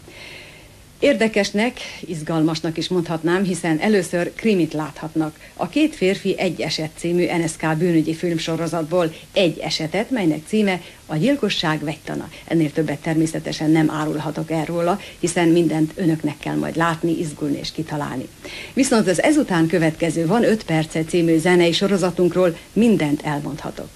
Érdekesnek, 1.02 1.80
izgalmasnak 2.00 2.76
is 2.76 2.88
mondhatnám, 2.88 3.44
hiszen 3.44 3.78
először 3.78 4.32
krimit 4.34 4.72
láthatnak. 4.72 5.38
A 5.56 5.68
két 5.68 5.94
férfi 5.94 6.38
egy 6.38 6.60
eset 6.60 6.90
című 6.96 7.26
NSK 7.36 7.76
bűnügyi 7.76 8.14
filmsorozatból 8.14 9.14
egy 9.32 9.58
esetet, 9.58 10.10
melynek 10.10 10.40
címe 10.46 10.80
a 11.06 11.16
gyilkosság 11.16 11.84
vegytana. 11.84 12.28
Ennél 12.44 12.72
többet 12.72 12.98
természetesen 12.98 13.70
nem 13.70 13.90
árulhatok 13.90 14.50
erről, 14.50 15.00
hiszen 15.18 15.48
mindent 15.48 15.92
önöknek 15.94 16.38
kell 16.38 16.56
majd 16.56 16.76
látni, 16.76 17.18
izgulni 17.18 17.58
és 17.58 17.72
kitalálni. 17.72 18.28
Viszont 18.72 19.08
az 19.08 19.22
ezután 19.22 19.66
következő 19.66 20.26
Van 20.26 20.44
5 20.44 20.64
perce 20.64 21.04
című 21.04 21.38
zenei 21.38 21.72
sorozatunkról 21.72 22.56
mindent 22.72 23.22
elmondhatok. 23.22 23.88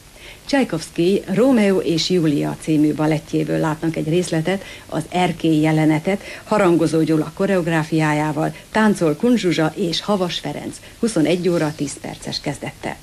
Csajkovszki 0.47 1.23
Rómeó 1.26 1.79
és 1.79 2.11
Júlia 2.11 2.57
című 2.61 2.95
balettjéből 2.95 3.59
látnak 3.59 3.97
egy 3.97 4.09
részletet, 4.09 4.65
az 4.87 5.03
erkély 5.09 5.61
jelenetet, 5.61 6.23
harangozó 6.45 7.03
Gyula 7.03 7.33
koreográfiájával, 7.35 8.55
táncol 8.71 9.15
Kunzsuzsa 9.15 9.73
és 9.75 10.00
Havas 10.00 10.38
Ferenc 10.38 10.76
21 10.99 11.49
óra 11.49 11.73
10 11.76 11.93
perces 12.00 12.41
kezdettel. 12.41 12.97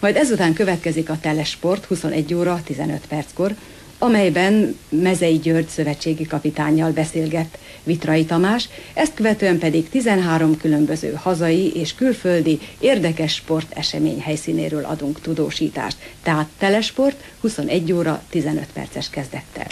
Majd 0.00 0.16
ezután 0.16 0.52
következik 0.52 1.10
a 1.10 1.18
Telesport 1.20 1.84
21 1.84 2.34
óra 2.34 2.60
15 2.64 3.00
perckor, 3.08 3.54
amelyben 4.02 4.76
Mezei 4.88 5.38
György 5.38 5.68
szövetségi 5.68 6.26
kapitánnyal 6.26 6.90
beszélget 6.90 7.58
Vitrai 7.82 8.24
Tamás, 8.24 8.68
ezt 8.94 9.14
követően 9.14 9.58
pedig 9.58 9.88
13 9.88 10.56
különböző 10.56 11.12
hazai 11.12 11.72
és 11.74 11.94
külföldi 11.94 12.58
érdekes 12.78 13.34
sportesemény 13.34 14.20
helyszínéről 14.20 14.84
adunk 14.84 15.20
tudósítást. 15.20 15.96
Tehát 16.22 16.48
Telesport 16.58 17.16
21 17.40 17.92
óra 17.92 18.22
15 18.30 18.66
perces 18.72 19.10
kezdettel. 19.10 19.66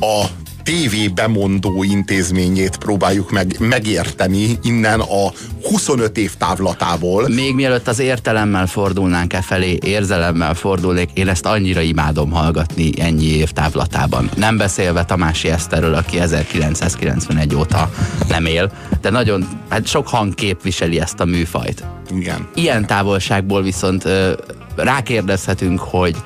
a 0.00 0.45
TV 0.66 1.12
bemondó 1.14 1.82
intézményét 1.82 2.76
próbáljuk 2.76 3.30
meg, 3.30 3.56
megérteni 3.58 4.58
innen 4.62 5.00
a 5.00 5.32
25 5.62 6.18
év 6.18 6.34
távlatából. 6.34 7.28
Még 7.28 7.54
mielőtt 7.54 7.88
az 7.88 7.98
értelemmel 7.98 8.66
fordulnánk 8.66 9.32
e 9.32 9.42
felé, 9.42 9.78
érzelemmel 9.82 10.54
fordulnék, 10.54 11.10
én 11.14 11.28
ezt 11.28 11.46
annyira 11.46 11.80
imádom 11.80 12.30
hallgatni 12.30 12.90
ennyi 13.00 13.24
év 13.24 13.50
távlatában. 13.50 14.30
Nem 14.36 14.56
beszélve 14.56 15.04
Tamási 15.04 15.48
Eszterről, 15.48 15.94
aki 15.94 16.20
1991 16.20 17.54
óta 17.54 17.90
nem 18.28 18.46
él, 18.46 18.72
de 19.00 19.10
nagyon, 19.10 19.48
hát 19.68 19.86
sok 19.86 20.08
hang 20.08 20.34
képviseli 20.34 21.00
ezt 21.00 21.20
a 21.20 21.24
műfajt. 21.24 21.84
Igen. 22.10 22.48
Ilyen 22.54 22.86
távolságból 22.86 23.62
viszont 23.62 24.04
ö, 24.04 24.32
rákérdezhetünk, 24.76 25.80
hogy 25.80 26.16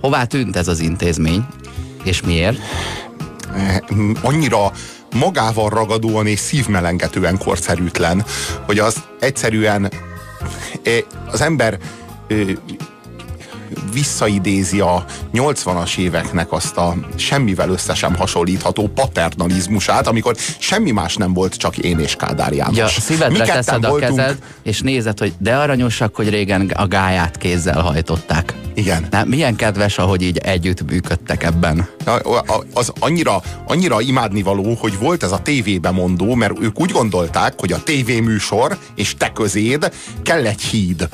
hová 0.00 0.24
tűnt 0.24 0.56
ez 0.56 0.68
az 0.68 0.80
intézmény, 0.80 1.44
és 2.04 2.22
miért? 2.22 2.58
Eh, 3.56 3.76
annyira 4.22 4.72
magával 5.14 5.68
ragadóan 5.68 6.26
és 6.26 6.38
szívmelengetően 6.38 7.38
korszerűtlen, 7.38 8.24
hogy 8.66 8.78
az 8.78 8.96
egyszerűen 9.20 9.92
eh, 10.82 10.98
az 11.30 11.40
ember 11.40 11.78
eh, 12.28 12.38
visszaidézi 13.92 14.80
a 14.80 15.04
80-as 15.34 15.98
éveknek 15.98 16.52
azt 16.52 16.76
a 16.76 16.94
semmivel 17.16 17.70
össze 17.70 17.94
sem 17.94 18.14
hasonlítható 18.14 18.86
paternalizmusát, 18.86 20.06
amikor 20.06 20.36
semmi 20.58 20.90
más 20.90 21.16
nem 21.16 21.32
volt, 21.32 21.54
csak 21.54 21.78
én 21.78 21.98
és 21.98 22.14
Kádár 22.16 22.52
János. 22.52 22.76
Ja, 22.76 22.88
szívedre 22.88 23.44
teszed 23.44 23.84
a 23.84 23.88
voltunk- 23.88 24.16
kezed, 24.16 24.38
és 24.62 24.80
nézed, 24.80 25.18
hogy 25.18 25.32
de 25.38 25.56
aranyosak, 25.56 26.16
hogy 26.16 26.28
régen 26.28 26.72
a 26.74 26.86
gáját 26.86 27.36
kézzel 27.36 27.80
hajtották. 27.80 28.54
Igen. 28.78 29.06
Nem, 29.10 29.28
milyen 29.28 29.56
kedves, 29.56 29.98
ahogy 29.98 30.22
így 30.22 30.36
együtt 30.36 30.90
működtek 30.90 31.42
ebben. 31.42 31.88
Az 32.74 32.92
annyira, 32.98 33.42
annyira 33.66 34.00
imádnivaló, 34.00 34.74
hogy 34.80 34.98
volt 34.98 35.22
ez 35.22 35.32
a 35.32 35.42
tévébe 35.42 35.90
mondó, 35.90 36.34
mert 36.34 36.60
ők 36.60 36.80
úgy 36.80 36.90
gondolták, 36.90 37.54
hogy 37.56 37.72
a 37.72 37.82
tévéműsor 37.82 38.78
és 38.94 39.14
te 39.14 39.32
közéd 39.32 39.92
kell 40.22 40.46
egy 40.46 40.60
híd 40.60 41.08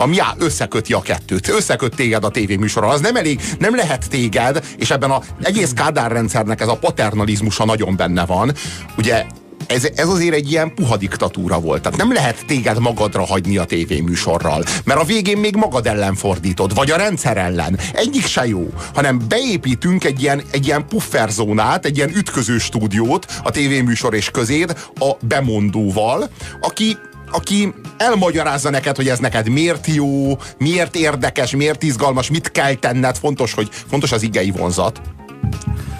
ami 0.00 0.18
á, 0.18 0.34
összeköti 0.38 0.92
a 0.92 1.00
kettőt, 1.00 1.48
összeköt 1.48 1.94
téged 1.94 2.24
a 2.24 2.30
tévéműsorral. 2.30 2.90
Az 2.90 3.00
nem 3.00 3.16
elég, 3.16 3.40
nem 3.58 3.74
lehet 3.74 4.08
téged, 4.08 4.64
és 4.76 4.90
ebben 4.90 5.10
az 5.10 5.26
egész 5.42 5.72
Kádár 5.72 6.12
rendszernek 6.12 6.60
ez 6.60 6.68
a 6.68 6.76
paternalizmusa 6.76 7.64
nagyon 7.64 7.96
benne 7.96 8.26
van. 8.26 8.52
Ugye 8.96 9.26
ez, 9.68 9.88
ez 9.94 10.08
azért 10.08 10.34
egy 10.34 10.50
ilyen 10.50 10.74
puha 10.74 10.96
diktatúra 10.96 11.60
volt. 11.60 11.82
Tehát 11.82 11.98
nem 11.98 12.12
lehet 12.12 12.44
téged 12.46 12.78
magadra 12.78 13.26
hagyni 13.26 13.56
a 13.56 13.64
tévéműsorral, 13.64 14.64
mert 14.84 15.00
a 15.00 15.04
végén 15.04 15.38
még 15.38 15.56
magad 15.56 15.86
ellen 15.86 16.14
fordítod, 16.14 16.74
vagy 16.74 16.90
a 16.90 16.96
rendszer 16.96 17.36
ellen. 17.36 17.78
Egyik 17.92 18.26
se 18.26 18.46
jó, 18.46 18.68
hanem 18.94 19.20
beépítünk 19.28 20.04
egy 20.04 20.22
ilyen, 20.22 20.42
egy 20.50 20.66
ilyen 20.66 20.86
pufferzónát, 20.86 21.84
egy 21.84 21.96
ilyen 21.96 22.16
ütköző 22.16 22.58
stúdiót 22.58 23.26
a 23.42 23.50
tévéműsor 23.50 24.14
és 24.14 24.30
közéd 24.30 24.76
a 24.98 25.10
bemondóval, 25.20 26.28
aki 26.60 26.96
aki 27.30 27.74
elmagyarázza 27.96 28.70
neked, 28.70 28.96
hogy 28.96 29.08
ez 29.08 29.18
neked 29.18 29.48
miért 29.48 29.86
jó, 29.86 30.38
miért 30.58 30.96
érdekes, 30.96 31.56
miért 31.56 31.82
izgalmas, 31.82 32.30
mit 32.30 32.50
kell 32.50 32.74
tenned, 32.74 33.16
fontos, 33.16 33.52
hogy 33.52 33.68
fontos 33.88 34.12
az 34.12 34.22
igei 34.22 34.50
vonzat 34.50 35.00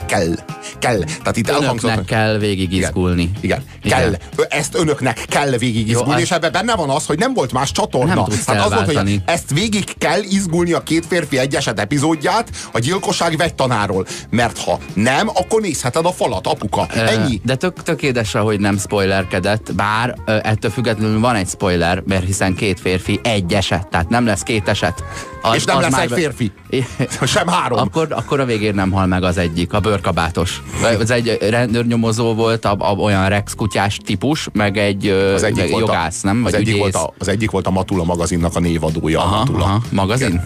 kell. 0.07 0.35
Kell. 0.79 0.99
Tehát 0.99 1.37
itt 1.37 1.49
elhangzott, 1.49 1.91
Önöknek 1.91 2.05
kell 2.05 2.39
végig 2.39 2.73
izgulni. 2.73 3.31
igen, 3.41 3.63
Igen. 3.83 3.99
kell. 3.99 4.13
Ö, 4.37 4.43
Ezt 4.49 4.75
önöknek 4.75 5.25
kell 5.29 5.51
végig 5.51 5.89
izgulni, 5.89 6.13
az- 6.15 6.21
és 6.21 6.31
ebben 6.31 6.53
benne 6.53 6.75
van 6.75 6.91
az, 6.91 7.07
hogy 7.07 7.19
nem 7.19 7.35
volt 7.35 7.53
más 7.53 7.73
csatorna. 7.73 8.15
Nem 8.15 8.25
tudsz 8.25 8.47
hát 8.47 8.65
az 8.65 8.73
volt, 8.75 8.93
hogy 8.99 9.23
ezt 9.25 9.53
végig 9.53 9.85
kell 9.99 10.21
izgulni 10.23 10.73
a 10.73 10.83
két 10.83 11.07
férfi 11.09 11.39
egyeset 11.39 11.81
epizódját 11.81 12.49
a 12.73 12.79
gyilkosság 12.79 13.37
vegytanáról. 13.37 14.07
Mert 14.31 14.59
ha 14.59 14.79
nem, 14.95 15.29
akkor 15.29 15.61
nézheted 15.61 16.05
a 16.07 16.13
falat, 16.13 16.47
apuka. 16.47 16.87
Ennyi. 16.87 17.41
De 17.45 17.55
tök, 17.55 17.83
tök 17.83 18.03
édes, 18.03 18.33
hogy 18.33 18.61
nem 18.61 18.79
spoilerkedett, 18.79 19.75
bár 19.75 20.15
ettől 20.43 20.71
függetlenül 20.71 21.21
van 21.21 21.35
egy 21.35 21.49
spoiler, 21.49 22.03
mert 22.07 22.25
hiszen 22.25 22.55
két 22.55 22.81
férfi 22.81 23.21
egy 23.23 23.53
eset, 23.53 23.87
tehát 23.89 24.09
nem 24.09 24.27
lesz 24.27 24.43
két 24.43 24.69
eset. 24.69 25.05
Az, 25.43 25.55
És 25.55 25.65
nem 25.65 25.81
lesz 25.81 25.99
egy 25.99 26.09
be- 26.09 26.15
férfi. 26.15 26.53
Sem 27.27 27.47
három. 27.49 27.79
Akkor, 27.79 28.07
akkor 28.11 28.41
a 28.41 28.45
végén 28.45 28.75
nem 28.75 28.91
hal 28.91 29.07
meg 29.07 29.23
az 29.23 29.37
egyik, 29.39 29.73
a 29.73 29.81
bőrkabátos. 29.81 30.58
Ez 31.01 31.11
egy 31.11 31.39
rendőrnyomozó 31.51 32.35
volt, 32.35 32.65
a, 32.65 32.77
a, 32.79 32.93
olyan 32.93 33.29
Rex 33.29 33.55
kutyás 33.55 33.97
típus, 34.05 34.49
meg 34.53 34.77
egy, 34.77 35.07
az 35.09 35.43
egyik 35.43 35.57
meg 35.57 35.71
volt 35.71 35.87
jogász, 35.87 36.25
a, 36.25 36.27
nem? 36.27 36.45
az 36.45 36.51
Vagy 36.53 36.61
egyik, 36.61 36.79
volt 36.79 36.95
a, 36.95 37.13
az 37.19 37.29
egyik 37.29 37.51
volt 37.51 37.67
a 37.67 37.71
Matula 37.71 38.05
magazinnak 38.05 38.57
a 38.57 38.61
névadója. 38.61 39.21
a 39.21 39.23
Aha, 39.25 39.37
Matula. 39.39 39.65
aha, 39.65 39.81
magazin? 39.91 40.41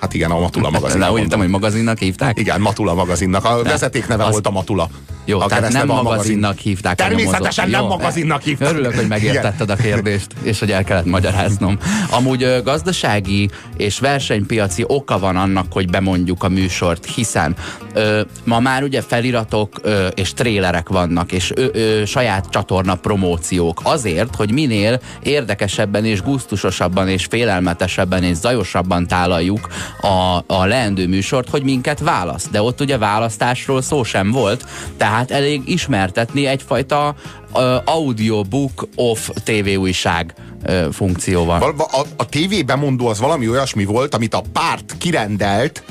Hát 0.00 0.14
igen, 0.14 0.30
a 0.30 0.38
Matula 0.40 0.70
magazin. 0.70 0.98
Na, 1.00 1.12
úgy 1.12 1.20
értem, 1.20 1.38
hogy 1.38 1.48
magazinnak 1.48 1.98
hívták? 1.98 2.38
Igen, 2.38 2.60
Matula 2.60 2.94
magazinnak. 2.94 3.44
A 3.44 3.62
vezetékneve 3.62 4.24
az- 4.24 4.32
volt 4.32 4.46
a 4.46 4.50
Matula. 4.50 4.88
Jó, 5.28 5.40
a 5.40 5.46
tehát 5.46 5.72
nem 5.72 5.86
magazinnak 5.86 6.58
hívták. 6.58 6.96
Természetesen 6.96 7.70
nem 7.70 7.82
Jó, 7.82 7.88
magazinnak 7.88 8.42
hívták. 8.42 8.70
Örülök, 8.70 8.94
hogy 8.94 9.08
megértetted 9.08 9.70
a 9.70 9.74
kérdést, 9.76 10.26
és 10.42 10.58
hogy 10.58 10.70
el 10.70 10.84
kellett 10.84 11.04
magyaráznom. 11.04 11.78
Amúgy 12.10 12.60
gazdasági 12.64 13.50
és 13.76 13.98
versenypiaci 13.98 14.84
oka 14.86 15.18
van 15.18 15.36
annak, 15.36 15.66
hogy 15.70 15.90
bemondjuk 15.90 16.44
a 16.44 16.48
műsort, 16.48 17.06
hiszen 17.14 17.56
ö, 17.94 18.20
ma 18.44 18.60
már 18.60 18.82
ugye 18.82 19.02
feliratok 19.02 19.80
ö, 19.82 20.06
és 20.06 20.32
trélerek 20.32 20.88
vannak, 20.88 21.32
és 21.32 21.52
ö, 21.54 21.66
ö, 21.72 22.04
saját 22.04 22.46
csatorna 22.50 22.94
promóciók. 22.94 23.80
Azért, 23.82 24.34
hogy 24.34 24.52
minél 24.52 25.00
érdekesebben 25.22 26.04
és 26.04 26.22
gusztusosabban 26.22 27.08
és 27.08 27.24
félelmetesebben 27.24 28.22
és 28.22 28.36
zajosabban 28.36 29.06
tálaljuk 29.06 29.68
a, 30.00 30.44
a 30.46 30.64
leendő 30.64 31.08
műsort, 31.08 31.48
hogy 31.48 31.62
minket 31.62 32.00
választ. 32.00 32.50
De 32.50 32.62
ott 32.62 32.80
ugye 32.80 32.98
választásról 32.98 33.82
szó 33.82 34.02
sem 34.02 34.30
volt, 34.30 34.66
tehát 34.96 35.16
elég 35.26 35.62
ismertetni 35.66 36.46
egyfajta 36.46 37.14
ö, 37.54 37.76
audiobook 37.84 38.88
of 38.94 39.30
tévéújság 39.44 40.34
ö, 40.62 40.88
funkcióval. 40.92 41.58
Val- 41.58 41.92
A, 41.92 42.06
a 42.16 42.28
TV 42.28 42.64
bemondó 42.66 43.06
az 43.06 43.18
valami 43.18 43.48
olyasmi 43.48 43.84
volt, 43.84 44.14
amit 44.14 44.34
a 44.34 44.42
párt 44.52 44.94
kirendelt 44.98 45.82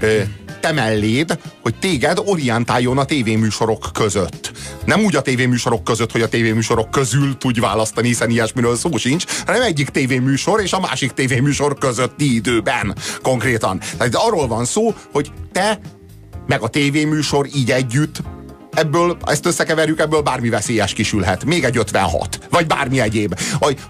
ö, 0.00 0.20
te 0.62 0.72
melléd, 0.72 1.38
hogy 1.62 1.74
téged 1.74 2.18
orientáljon 2.24 2.98
a 2.98 3.04
tévéműsorok 3.04 3.90
között. 3.92 4.52
Nem 4.84 5.04
úgy 5.04 5.16
a 5.16 5.22
tévéműsorok 5.22 5.84
között, 5.84 6.12
hogy 6.12 6.22
a 6.22 6.28
tévéműsorok 6.28 6.90
közül 6.90 7.36
tudj 7.38 7.60
választani, 7.60 8.06
hiszen 8.06 8.30
ilyesmiről 8.30 8.76
szó 8.76 8.96
sincs, 8.96 9.24
hanem 9.46 9.62
egyik 9.62 9.88
tévéműsor 9.88 10.60
és 10.60 10.72
a 10.72 10.80
másik 10.80 11.10
tévéműsor 11.10 11.78
közötti 11.78 12.34
időben 12.34 12.94
konkrétan. 13.22 13.80
Tehát 13.96 14.14
arról 14.14 14.46
van 14.46 14.64
szó, 14.64 14.94
hogy 15.12 15.32
te 15.52 15.80
meg 16.46 16.62
a 16.62 16.68
tévéműsor 16.68 17.46
így 17.54 17.70
együtt 17.70 18.22
ebből, 18.74 19.16
ezt 19.24 19.46
összekeverjük, 19.46 20.00
ebből 20.00 20.20
bármi 20.20 20.48
veszélyes 20.48 20.92
kisülhet. 20.92 21.44
Még 21.44 21.64
egy 21.64 21.76
56, 21.76 22.40
vagy 22.50 22.66
bármi 22.66 23.00
egyéb. 23.00 23.38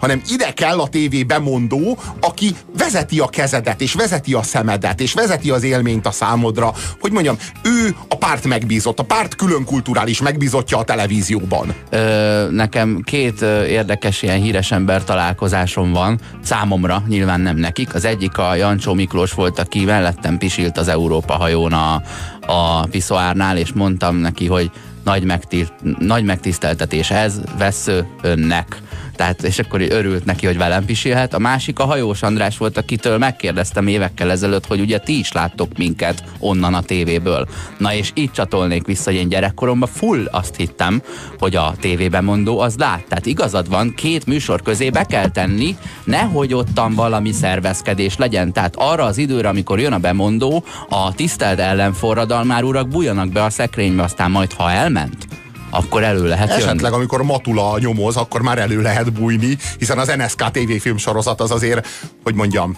Hanem 0.01 0.23
ide 0.29 0.53
kell 0.53 0.81
a 0.81 0.89
tévé 0.89 1.23
bemondó, 1.23 1.99
aki 2.21 2.57
vezeti 2.79 3.19
a 3.19 3.27
kezedet, 3.29 3.81
és 3.81 3.95
vezeti 3.95 4.35
a 4.35 4.43
szemedet, 4.43 5.01
és 5.01 5.13
vezeti 5.13 5.51
az 5.51 5.63
élményt 5.63 6.07
a 6.07 6.11
számodra. 6.11 6.73
Hogy 7.01 7.13
mondjam, 7.13 7.37
ő 7.63 7.95
a 8.09 8.17
párt 8.17 8.47
megbízott, 8.47 8.99
a 8.99 9.03
párt 9.03 9.35
külön 9.35 9.65
kulturális 9.65 10.21
megbízottja 10.21 10.79
a 10.79 10.85
televízióban. 10.85 11.75
Ö, 11.91 12.49
nekem 12.51 13.01
két 13.05 13.41
érdekes 13.69 14.23
ilyen 14.23 14.41
híres 14.41 14.73
ember 14.73 15.05
találkozásom 15.05 15.93
van, 15.93 16.21
számomra, 16.43 17.03
nyilván 17.09 17.41
nem 17.41 17.57
nekik. 17.57 17.95
Az 17.95 18.05
egyik 18.05 18.39
a 18.39 18.55
Jancsó 18.55 18.95
Miklós 18.95 19.33
volt, 19.33 19.59
aki 19.59 19.85
mellettem 19.85 20.39
pisilt 20.39 20.79
az 20.79 20.89
Európa 20.89 21.33
hajón 21.33 21.73
a, 21.73 22.03
a 22.47 22.87
piszoárnál, 22.87 23.57
és 23.57 23.73
mondtam 23.73 24.17
neki, 24.17 24.47
hogy 24.47 24.71
nagy, 25.05 25.25
megti, 25.25 25.67
nagy 25.99 26.25
megtiszteltetés 26.25 27.11
ez, 27.11 27.41
vesző 27.59 28.07
önnek. 28.23 28.81
Tehát, 29.23 29.43
és 29.43 29.59
akkor 29.59 29.81
örült 29.81 30.25
neki, 30.25 30.47
hogy 30.47 30.57
velem 30.57 30.85
pisilhet. 30.85 31.35
A 31.35 31.39
másik 31.39 31.79
a 31.79 31.85
hajós 31.85 32.23
András 32.23 32.59
volt, 32.59 32.77
akitől 32.77 33.19
megkérdeztem 33.19 33.87
évekkel 33.87 34.31
ezelőtt, 34.31 34.67
hogy 34.67 34.81
ugye 34.81 34.99
ti 34.99 35.19
is 35.19 35.33
láttok 35.33 35.77
minket 35.77 36.25
onnan 36.39 36.75
a 36.75 36.83
tévéből. 36.83 37.49
Na 37.79 37.95
és 37.95 38.11
így 38.15 38.31
csatolnék 38.31 38.87
vissza, 38.87 39.11
hogy 39.11 39.19
én 39.19 39.29
gyerekkoromban 39.29 39.89
full 39.89 40.27
azt 40.31 40.57
hittem, 40.57 41.03
hogy 41.39 41.57
a 41.57 41.75
tévében 41.81 42.25
mondó 42.25 42.61
az 42.61 42.77
lát. 42.77 43.05
Tehát 43.09 43.27
igazad 43.27 43.69
van, 43.69 43.95
két 43.95 44.27
műsor 44.27 44.63
közé 44.63 44.91
be 44.91 45.05
kell 45.05 45.29
tenni, 45.29 45.77
nehogy 46.05 46.55
ottan 46.55 46.95
valami 46.95 47.33
szervezkedés 47.33 48.17
legyen. 48.17 48.53
Tehát 48.53 48.75
arra 48.77 49.05
az 49.05 49.19
időre, 49.19 49.49
amikor 49.49 49.81
jön 49.81 49.93
a 49.93 49.99
bemondó, 49.99 50.65
a 50.89 51.15
tisztelt 51.15 51.59
ellenforradalmár 51.59 52.63
urak 52.63 52.89
bújjanak 52.89 53.29
be 53.29 53.43
a 53.43 53.51
szekrénybe, 53.51 54.03
aztán 54.03 54.31
majd 54.31 54.53
ha 54.53 54.71
elment, 54.71 55.27
akkor 55.73 56.03
elő 56.03 56.29
lehet 56.29 56.49
jönni. 56.49 56.63
Esetleg, 56.63 56.93
amikor 56.93 57.23
Matula 57.23 57.79
nyomoz, 57.79 58.17
akkor 58.17 58.43
már 58.43 58.59
elő 58.59 58.83
lehet 58.83 59.13
bújni, 59.13 59.59
hiszen 59.79 59.99
az 59.99 60.13
NSK 60.17 60.51
TV 60.51 60.73
filmsorozat 60.81 61.41
az 61.41 61.51
azért, 61.51 61.89
hogy 62.23 62.35
mondjam, 62.35 62.77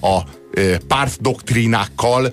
a 0.00 0.20
párt 0.86 1.20
doktrínákkal 1.20 2.32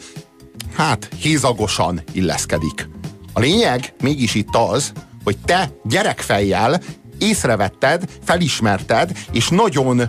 hát 0.75 1.09
hézagosan 1.19 2.01
illeszkedik. 2.11 2.89
A 3.33 3.39
lényeg 3.39 3.93
mégis 4.01 4.35
itt 4.35 4.55
az, 4.55 4.91
hogy 5.23 5.37
te 5.45 5.71
gyerekfejjel 5.83 6.81
észrevetted, 7.17 8.03
felismerted, 8.23 9.11
és 9.31 9.49
nagyon 9.49 10.01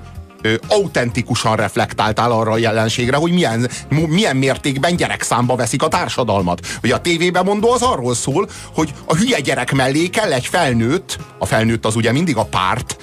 ö, 0.43 0.55
autentikusan 0.69 1.57
reflektáltál 1.57 2.33
arra 2.33 2.53
a 2.53 2.59
jelenségre, 2.59 3.17
hogy 3.17 3.33
milyen, 3.33 3.71
milyen 3.89 4.37
mértékben 4.37 4.97
gyerekszámba 4.97 5.57
veszik 5.57 5.83
a 5.83 5.89
társadalmat. 5.89 6.67
Ugye 6.83 6.95
a 6.95 7.01
tévében 7.01 7.45
mondó 7.45 7.73
az 7.73 7.83
arról 7.83 8.15
szól, 8.15 8.49
hogy 8.75 8.93
a 9.05 9.17
hülye 9.17 9.41
gyerek 9.41 9.73
mellé 9.73 10.07
kell 10.07 10.33
egy 10.33 10.47
felnőtt, 10.47 11.19
a 11.39 11.47
felnőtt 11.47 11.87
az 11.87 11.97
ugye 11.97 12.13
mindig 12.13 12.37
a 12.37 12.45
párt, 12.45 12.97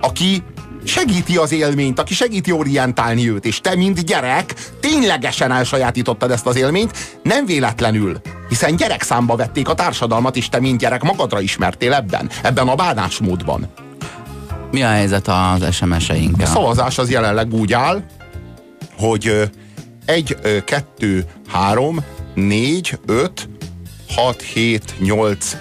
aki 0.00 0.42
segíti 0.84 1.36
az 1.36 1.52
élményt, 1.52 1.98
aki 1.98 2.14
segíti 2.14 2.52
orientálni 2.52 3.30
őt, 3.30 3.44
és 3.44 3.60
te, 3.60 3.76
mint 3.76 4.04
gyerek, 4.04 4.54
ténylegesen 4.80 5.52
elsajátítottad 5.52 6.30
ezt 6.30 6.46
az 6.46 6.56
élményt, 6.56 7.20
nem 7.22 7.46
véletlenül, 7.46 8.20
hiszen 8.48 8.76
gyerekszámba 8.76 9.36
vették 9.36 9.68
a 9.68 9.74
társadalmat, 9.74 10.36
és 10.36 10.48
te, 10.48 10.60
mint 10.60 10.78
gyerek, 10.78 11.02
magadra 11.02 11.40
ismertél 11.40 11.92
ebben, 11.92 12.30
ebben 12.42 12.68
a 12.68 12.74
bánásmódban. 12.74 13.72
Mi 14.72 14.82
a 14.82 14.88
helyzet 14.88 15.28
az 15.28 15.62
A 15.62 15.70
SMS-einkkel? 15.70 16.46
szavazás 16.46 16.98
az 16.98 17.10
jelenleg 17.10 17.54
úgy 17.54 17.72
áll, 17.72 18.02
hogy 18.98 19.26
ö, 19.26 19.42
egy, 20.04 20.36
ö, 20.42 20.64
kettő, 20.64 21.24
három, 21.48 22.00
négy, 22.34 22.98
öt, 23.06 23.48
hat, 24.08 24.42
hét, 24.42 24.94
nyolc, 24.98 25.56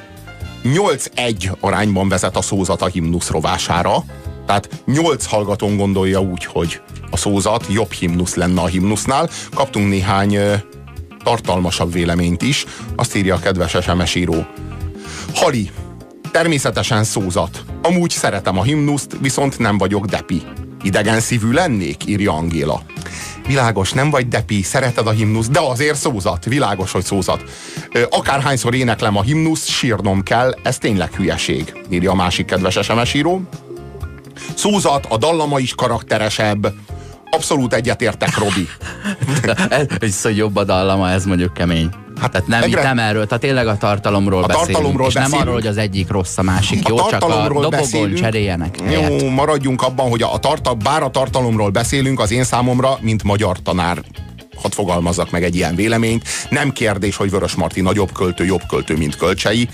nyolc 0.73 1.05
egy 1.15 1.51
arányban 1.59 2.09
vezet 2.09 2.37
a 2.37 2.41
szózat 2.41 2.81
a 2.81 2.85
himnusz 2.85 3.29
rovására. 3.29 4.03
Tehát 4.45 4.69
nyolc 4.85 5.25
hallgatón 5.25 5.77
gondolja 5.77 6.21
úgy, 6.21 6.45
hogy 6.45 6.81
a 7.11 7.17
szózat 7.17 7.65
jobb 7.69 7.91
himnusz 7.91 8.35
lenne 8.35 8.61
a 8.61 8.65
himnusznál. 8.65 9.29
Kaptunk 9.53 9.89
néhány 9.89 10.37
tartalmasabb 11.23 11.93
véleményt 11.93 12.41
is. 12.41 12.65
Azt 12.95 13.15
írja 13.15 13.35
a 13.35 13.39
kedves 13.39 13.77
SMS 13.81 14.15
író. 14.15 14.45
Hali, 15.35 15.71
természetesen 16.31 17.03
szózat. 17.03 17.63
Amúgy 17.81 18.09
szeretem 18.09 18.57
a 18.57 18.63
himnuszt, 18.63 19.17
viszont 19.21 19.59
nem 19.59 19.77
vagyok 19.77 20.05
depi. 20.05 20.41
Idegen 20.83 21.19
szívű 21.19 21.51
lennék, 21.51 22.05
írja 22.05 22.33
Angéla. 22.33 22.81
Világos, 23.47 23.91
nem 23.91 24.09
vagy 24.09 24.27
depi, 24.27 24.61
szereted 24.61 25.07
a 25.07 25.11
himnusz, 25.11 25.49
de 25.49 25.59
azért 25.59 25.97
szózat. 25.97 26.45
Világos, 26.45 26.91
hogy 26.91 27.03
szózat. 27.03 27.43
Akárhányszor 28.09 28.75
éneklem 28.75 29.17
a 29.17 29.21
himnusz, 29.21 29.67
sírnom 29.67 30.23
kell, 30.23 30.55
ez 30.63 30.77
tényleg 30.77 31.13
hülyeség, 31.13 31.73
írja 31.89 32.11
a 32.11 32.15
másik 32.15 32.45
kedves 32.45 32.79
SMS 32.81 33.13
író. 33.13 33.41
Szózat, 34.55 35.05
a 35.09 35.17
dallama 35.17 35.59
is 35.59 35.75
karakteresebb. 35.75 36.73
Abszolút 37.29 37.73
egyetértek, 37.73 38.37
Robi. 38.37 38.67
ez, 39.69 39.85
viszont 39.99 40.35
jobb 40.35 40.55
a 40.55 40.63
dallama, 40.63 41.09
ez 41.09 41.25
mondjuk 41.25 41.53
kemény. 41.53 41.89
Hát, 42.21 42.31
tehát 42.31 42.47
nem, 42.47 42.63
Egre- 42.63 42.83
nem 42.83 42.99
erről, 42.99 43.25
tehát 43.25 43.43
tényleg 43.43 43.67
a 43.67 43.77
tartalomról 43.77 44.43
A 44.43 44.47
beszélünk, 44.47 44.71
tartalomról 44.71 45.07
és 45.07 45.13
nem 45.13 45.23
beszélünk. 45.23 45.47
arról, 45.47 45.59
hogy 45.61 45.69
az 45.69 45.77
egyik 45.77 46.09
rossz, 46.09 46.37
a 46.37 46.41
másik 46.41 46.87
jó, 46.87 46.95
csak 47.09 47.23
a 47.23 47.27
dobogon 47.47 47.69
beszélünk. 47.69 48.17
cseréljenek 48.17 48.79
helyet. 48.81 49.21
Jó, 49.21 49.29
maradjunk 49.29 49.81
abban, 49.81 50.09
hogy 50.09 50.21
a 50.21 50.37
tartal, 50.39 50.73
bár 50.73 51.03
a 51.03 51.09
tartalomról 51.09 51.69
beszélünk, 51.69 52.19
az 52.19 52.31
én 52.31 52.43
számomra, 52.43 52.97
mint 53.01 53.23
magyar 53.23 53.61
tanár, 53.61 53.97
hadd 54.61 54.71
fogalmazzak 54.71 55.31
meg 55.31 55.43
egy 55.43 55.55
ilyen 55.55 55.75
véleményt, 55.75 56.23
nem 56.49 56.71
kérdés, 56.71 57.15
hogy 57.15 57.29
Vörös 57.31 57.53
Marti 57.55 57.81
nagyobb 57.81 58.11
költő, 58.11 58.45
jobb 58.45 58.61
költő, 58.67 58.97
mint 58.97 59.15
Kölcsei. 59.17 59.69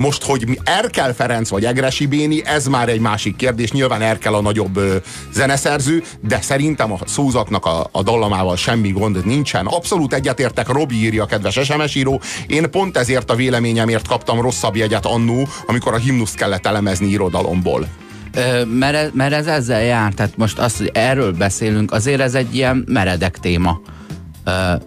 Most, 0.00 0.22
hogy 0.24 0.58
Erkel 0.64 1.14
Ferenc 1.14 1.48
vagy 1.48 1.64
Egresi 1.64 2.06
Béni, 2.06 2.44
ez 2.44 2.66
már 2.66 2.88
egy 2.88 3.00
másik 3.00 3.36
kérdés. 3.36 3.70
Nyilván 3.72 4.02
Erkel 4.02 4.34
a 4.34 4.40
nagyobb 4.40 4.76
ö, 4.76 4.96
zeneszerző, 5.32 6.02
de 6.20 6.40
szerintem 6.40 6.92
a 6.92 6.98
szózatnak 7.06 7.66
a, 7.66 7.88
a 7.92 8.02
dallamával 8.02 8.56
semmi 8.56 8.90
gond 8.90 9.24
nincsen. 9.26 9.66
Abszolút 9.66 10.14
egyetértek, 10.14 10.68
Robi 10.68 10.94
írja, 10.94 11.26
kedves 11.26 11.58
SMS 11.64 11.94
író. 11.94 12.20
Én 12.46 12.70
pont 12.70 12.96
ezért 12.96 13.30
a 13.30 13.34
véleményemért 13.34 14.06
kaptam 14.08 14.40
rosszabb 14.40 14.76
jegyet 14.76 15.06
annó, 15.06 15.48
amikor 15.66 15.94
a 15.94 15.98
himnuszt 15.98 16.34
kellett 16.36 16.66
elemezni 16.66 17.06
irodalomból. 17.06 17.86
Ö, 18.34 18.64
mert, 18.64 18.94
ez- 18.96 19.10
mert 19.14 19.32
ez 19.32 19.46
ezzel 19.46 19.82
jár, 19.82 20.12
tehát 20.12 20.36
most 20.36 20.58
azt, 20.58 20.76
hogy 20.78 20.90
erről 20.94 21.32
beszélünk, 21.32 21.92
azért 21.92 22.20
ez 22.20 22.34
egy 22.34 22.54
ilyen 22.54 22.84
meredek 22.88 23.38
téma. 23.38 23.80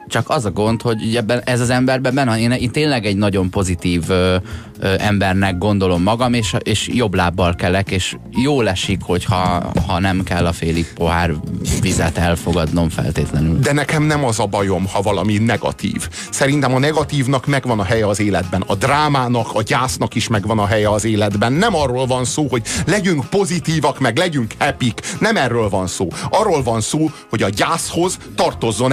Csak 0.07 0.29
az 0.29 0.45
a 0.45 0.51
gond, 0.51 0.81
hogy 0.81 1.15
ebben, 1.15 1.41
ez 1.45 1.59
az 1.59 1.69
emberben 1.69 2.13
benne, 2.13 2.39
én, 2.39 2.51
én 2.51 2.71
tényleg 2.71 3.05
egy 3.05 3.17
nagyon 3.17 3.49
pozitív 3.49 4.09
ö, 4.09 4.35
ö, 4.79 4.93
embernek 4.97 5.57
gondolom 5.57 6.01
magam, 6.01 6.33
és, 6.33 6.55
és 6.63 6.87
jobb 6.87 7.13
lábbal 7.13 7.55
kelek, 7.55 7.91
és 7.91 8.15
jól 8.31 8.69
esik, 8.69 9.01
hogyha 9.03 9.71
ha 9.87 9.99
nem 9.99 10.23
kell 10.23 10.45
a 10.45 10.51
félig 10.51 10.93
pohár 10.93 11.33
vizet 11.81 12.17
elfogadnom 12.17 12.89
feltétlenül. 12.89 13.59
De 13.59 13.73
nekem 13.73 14.03
nem 14.03 14.25
az 14.25 14.39
a 14.39 14.45
bajom, 14.45 14.87
ha 14.87 15.01
valami 15.01 15.37
negatív. 15.37 16.09
Szerintem 16.31 16.73
a 16.73 16.79
negatívnak 16.79 17.45
megvan 17.45 17.79
a 17.79 17.83
helye 17.83 18.07
az 18.07 18.19
életben. 18.19 18.63
A 18.67 18.75
drámának, 18.75 19.47
a 19.53 19.61
gyásznak 19.61 20.15
is 20.15 20.27
megvan 20.27 20.59
a 20.59 20.65
helye 20.65 20.89
az 20.89 21.05
életben. 21.05 21.53
Nem 21.53 21.75
arról 21.75 22.05
van 22.05 22.25
szó, 22.25 22.47
hogy 22.49 22.61
legyünk 22.85 23.25
pozitívak, 23.29 23.99
meg 23.99 24.17
legyünk 24.17 24.53
happy 24.59 24.93
Nem 25.19 25.35
erről 25.35 25.69
van 25.69 25.87
szó. 25.87 26.07
Arról 26.29 26.63
van 26.63 26.81
szó, 26.81 27.09
hogy 27.29 27.43
a 27.43 27.49
gyászhoz 27.49 28.17
tartozzon 28.35 28.91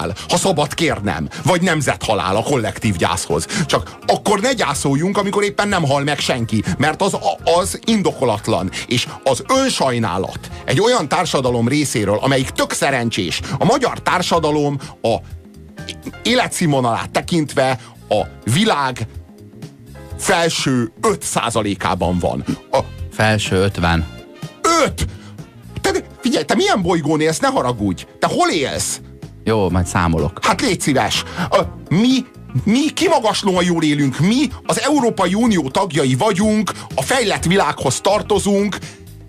emberhalál. 0.00 0.14
Ha 0.28 0.36
szabad 0.36 0.74
kérnem. 0.74 1.28
Vagy 1.44 1.62
nemzethalál 1.62 2.36
a 2.36 2.42
kollektív 2.42 2.96
gyászhoz. 2.96 3.46
Csak 3.66 3.96
akkor 4.06 4.40
ne 4.40 4.52
gyászoljunk, 4.52 5.18
amikor 5.18 5.44
éppen 5.44 5.68
nem 5.68 5.84
hal 5.84 6.02
meg 6.02 6.18
senki. 6.18 6.62
Mert 6.78 7.02
az, 7.02 7.16
az 7.60 7.78
indokolatlan. 7.84 8.70
És 8.86 9.08
az 9.24 9.44
önsajnálat 9.48 10.50
egy 10.64 10.80
olyan 10.80 11.08
társadalom 11.08 11.68
részéről, 11.68 12.18
amelyik 12.20 12.50
tök 12.50 12.72
szerencsés. 12.72 13.40
A 13.58 13.64
magyar 13.64 14.02
társadalom 14.02 14.78
a 15.02 15.16
életszínvonalát 16.22 17.10
tekintve 17.10 17.78
a 18.08 18.22
világ 18.52 19.06
felső 20.18 20.92
5%-ában 21.02 22.18
van. 22.18 22.44
A 22.70 22.78
Felső 23.12 23.56
50. 23.56 24.06
5! 24.84 25.06
Te, 25.80 25.90
figyelj, 26.20 26.44
te 26.44 26.54
milyen 26.54 26.82
bolygón 26.82 27.20
élsz? 27.20 27.38
Ne 27.38 27.48
haragudj! 27.48 28.06
Te 28.18 28.26
hol 28.26 28.50
élsz? 28.50 29.00
Jó, 29.44 29.70
majd 29.70 29.86
számolok. 29.86 30.44
Hát 30.44 30.60
légy 30.60 30.80
szíves! 30.80 31.24
Mi 31.88 32.24
mi 32.64 32.90
kimagaslóan 32.90 33.64
jól 33.64 33.82
élünk, 33.82 34.18
mi 34.18 34.48
az 34.66 34.80
Európai 34.80 35.34
Unió 35.34 35.68
tagjai 35.68 36.14
vagyunk, 36.14 36.72
a 36.94 37.02
fejlett 37.02 37.44
világhoz 37.44 38.00
tartozunk, 38.00 38.78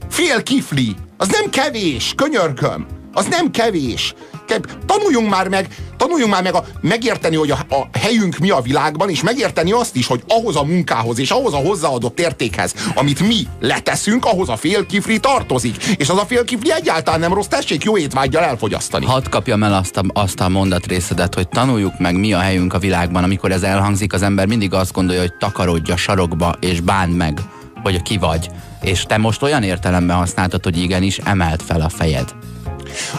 fél 0.10 0.44
kifli, 0.44 0.96
az 1.18 1.28
nem 1.28 1.50
kevés, 1.50 2.14
könyörgöm, 2.16 2.86
az 3.14 3.26
nem 3.26 3.52
kevés. 3.52 4.14
Ke- 4.48 4.78
Tanuljunk 4.86 5.30
már 5.30 5.48
meg, 5.48 5.68
tanuljunk 5.98 6.32
már 6.32 6.44
meg 6.44 6.54
a, 6.54 6.66
megérteni, 6.82 7.36
hogy 7.36 7.52
a, 7.52 7.58
a 7.70 7.98
helyünk 7.98 8.38
mi 8.38 8.50
a 8.50 8.62
világban, 8.62 9.10
és 9.10 9.22
megérteni 9.22 9.72
azt 9.72 9.96
is, 9.96 10.08
hogy 10.08 10.24
ahhoz 10.28 10.56
a 10.56 10.64
munkához 10.64 11.20
és 11.20 11.32
ahhoz 11.32 11.54
a 11.54 11.58
hozzáadott 11.58 12.20
értékhez, 12.20 12.74
amit 12.96 13.20
mi 13.20 13.48
leteszünk, 13.60 14.26
ahhoz 14.26 14.50
a 14.50 14.56
fél 14.56 14.86
kifli 14.86 15.20
tartozik. 15.20 15.84
És 15.98 16.10
az 16.10 16.18
a 16.18 16.26
fél 16.26 16.44
kifli 16.44 16.72
egyáltalán 16.72 17.20
nem 17.20 17.34
rossz, 17.34 17.48
tessék 17.48 17.84
jó 17.84 17.98
étvágyjal 17.98 18.44
elfogyasztani. 18.44 19.06
Hadd 19.06 19.30
kapjam 19.30 19.64
el 19.64 19.74
azt 19.74 19.98
a, 19.98 20.04
azt 20.14 20.40
a 20.40 20.50
mondatrészedet, 20.50 21.36
hogy 21.36 21.50
tanuljuk 21.50 22.00
meg, 22.00 22.20
mi 22.20 22.34
a 22.34 22.40
helyünk 22.40 22.74
a 22.74 22.80
világban. 22.80 23.24
Amikor 23.24 23.52
ez 23.52 23.64
elhangzik, 23.64 24.14
az 24.14 24.22
ember 24.22 24.48
mindig 24.48 24.74
azt 24.74 24.92
gondolja, 24.94 25.22
hogy 25.22 25.34
takarodj 25.34 25.92
a 25.92 25.98
sarokba, 25.98 26.56
és 26.60 26.80
bánd 26.80 27.16
meg, 27.16 27.42
hogy 27.84 28.02
ki 28.02 28.18
vagy. 28.18 28.50
És 28.82 29.04
te 29.04 29.18
most 29.18 29.42
olyan 29.42 29.64
értelemben 29.64 30.18
használtad, 30.18 30.64
hogy 30.64 30.78
igenis 30.78 31.18
emelt 31.18 31.62
fel 31.62 31.82
a 31.82 31.90
fejed. 31.90 32.34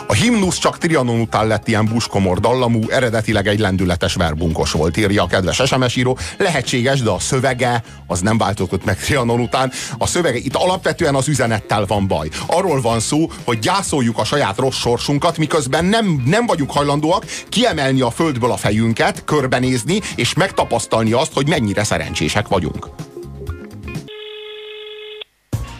A 0.06 0.12
himnusz 0.12 0.58
csak 0.58 0.78
Trianon 0.78 1.20
után 1.20 1.46
lett 1.46 1.68
ilyen 1.68 1.84
buskomor 1.84 2.40
dallamú, 2.40 2.90
eredetileg 2.90 3.46
egy 3.46 3.58
lendületes 3.58 4.14
verbunkos 4.14 4.72
volt, 4.72 4.96
írja 4.96 5.22
a 5.22 5.26
kedves 5.26 5.62
SMS 5.66 5.96
író. 5.96 6.18
Lehetséges, 6.36 7.02
de 7.02 7.10
a 7.10 7.18
szövege 7.18 7.82
az 8.06 8.20
nem 8.20 8.38
változott 8.38 8.84
meg 8.84 8.96
Trianon 8.96 9.40
után. 9.40 9.72
A 9.98 10.06
szövege 10.06 10.38
itt 10.38 10.54
alapvetően 10.54 11.14
az 11.14 11.28
üzenettel 11.28 11.84
van 11.86 12.06
baj. 12.06 12.28
Arról 12.46 12.80
van 12.80 13.00
szó, 13.00 13.30
hogy 13.44 13.58
gyászoljuk 13.58 14.18
a 14.18 14.24
saját 14.24 14.58
rossz 14.58 14.78
sorsunkat, 14.78 15.38
miközben 15.38 15.84
nem, 15.84 16.22
nem 16.26 16.46
vagyunk 16.46 16.70
hajlandóak 16.70 17.24
kiemelni 17.48 18.00
a 18.00 18.10
földből 18.10 18.50
a 18.50 18.56
fejünket, 18.56 19.24
körbenézni, 19.24 20.00
és 20.16 20.34
megtapasztalni 20.34 21.12
azt, 21.12 21.32
hogy 21.32 21.48
mennyire 21.48 21.84
szerencsések 21.84 22.48
vagyunk. 22.48 22.88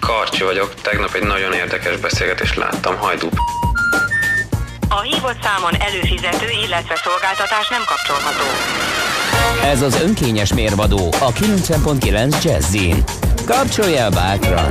Karcsi 0.00 0.42
vagyok, 0.42 0.74
tegnap 0.74 1.14
egy 1.14 1.26
nagyon 1.26 1.52
érdekes 1.52 1.96
beszélgetést 1.96 2.56
láttam, 2.56 2.96
hajdú. 2.96 3.28
A 4.98 5.00
hívott 5.00 5.42
számon 5.42 5.74
előfizető, 5.80 6.46
illetve 6.66 7.00
szolgáltatás 7.04 7.68
nem 7.68 7.82
kapcsolható. 7.86 8.44
Ez 9.64 9.82
az 9.82 10.00
önkényes 10.00 10.54
mérvadó 10.54 11.08
a 11.20 11.32
90.9 11.32 12.42
Jazzin. 12.44 13.04
Kapcsolja 13.46 14.08
bátran! 14.10 14.68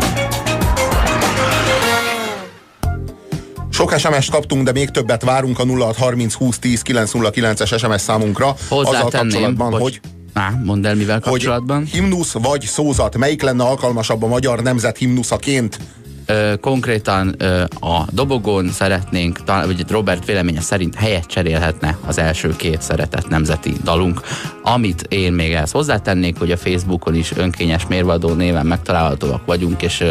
Sok 3.69 3.97
SMS 3.97 4.29
kaptunk, 4.29 4.63
de 4.63 4.71
még 4.71 4.89
többet 4.89 5.23
várunk 5.23 5.59
a 5.59 5.65
0630 5.65 6.33
20 6.33 6.59
10 6.59 6.81
909-es 6.85 7.77
SMS 7.77 8.01
számunkra. 8.01 8.47
Azzal 8.49 8.83
Hozzátenném, 8.85 9.29
kapcsolatban, 9.29 9.69
bocs. 9.69 9.81
hogy 9.81 9.99
Á, 10.33 10.53
mondd 10.63 10.85
el, 10.85 10.95
mivel 10.95 11.19
kapcsolatban. 11.19 11.77
hogy 11.77 11.89
himnusz 11.89 12.31
vagy 12.33 12.61
szózat, 12.61 13.17
melyik 13.17 13.41
lenne 13.41 13.63
alkalmasabb 13.63 14.23
a 14.23 14.27
magyar 14.27 14.61
nemzet 14.61 14.97
himnuszaként? 14.97 15.77
Konkrétan 16.61 17.35
a 17.79 18.03
dobogón 18.11 18.69
szeretnénk, 18.69 19.39
vagy 19.45 19.85
Robert 19.89 20.25
véleménye 20.25 20.61
szerint 20.61 20.95
helyet 20.95 21.25
cserélhetne 21.25 21.97
az 22.05 22.17
első 22.17 22.55
két 22.55 22.81
szeretett 22.81 23.29
nemzeti 23.29 23.73
dalunk. 23.83 24.21
Amit 24.63 25.05
én 25.09 25.33
még 25.33 25.53
ehhez 25.53 25.71
hozzátennék, 25.71 26.37
hogy 26.37 26.51
a 26.51 26.57
Facebookon 26.57 27.15
is 27.15 27.31
önkényes 27.35 27.87
mérvadó 27.87 28.33
néven 28.33 28.65
megtalálhatóak 28.65 29.45
vagyunk, 29.45 29.81
és 29.81 30.03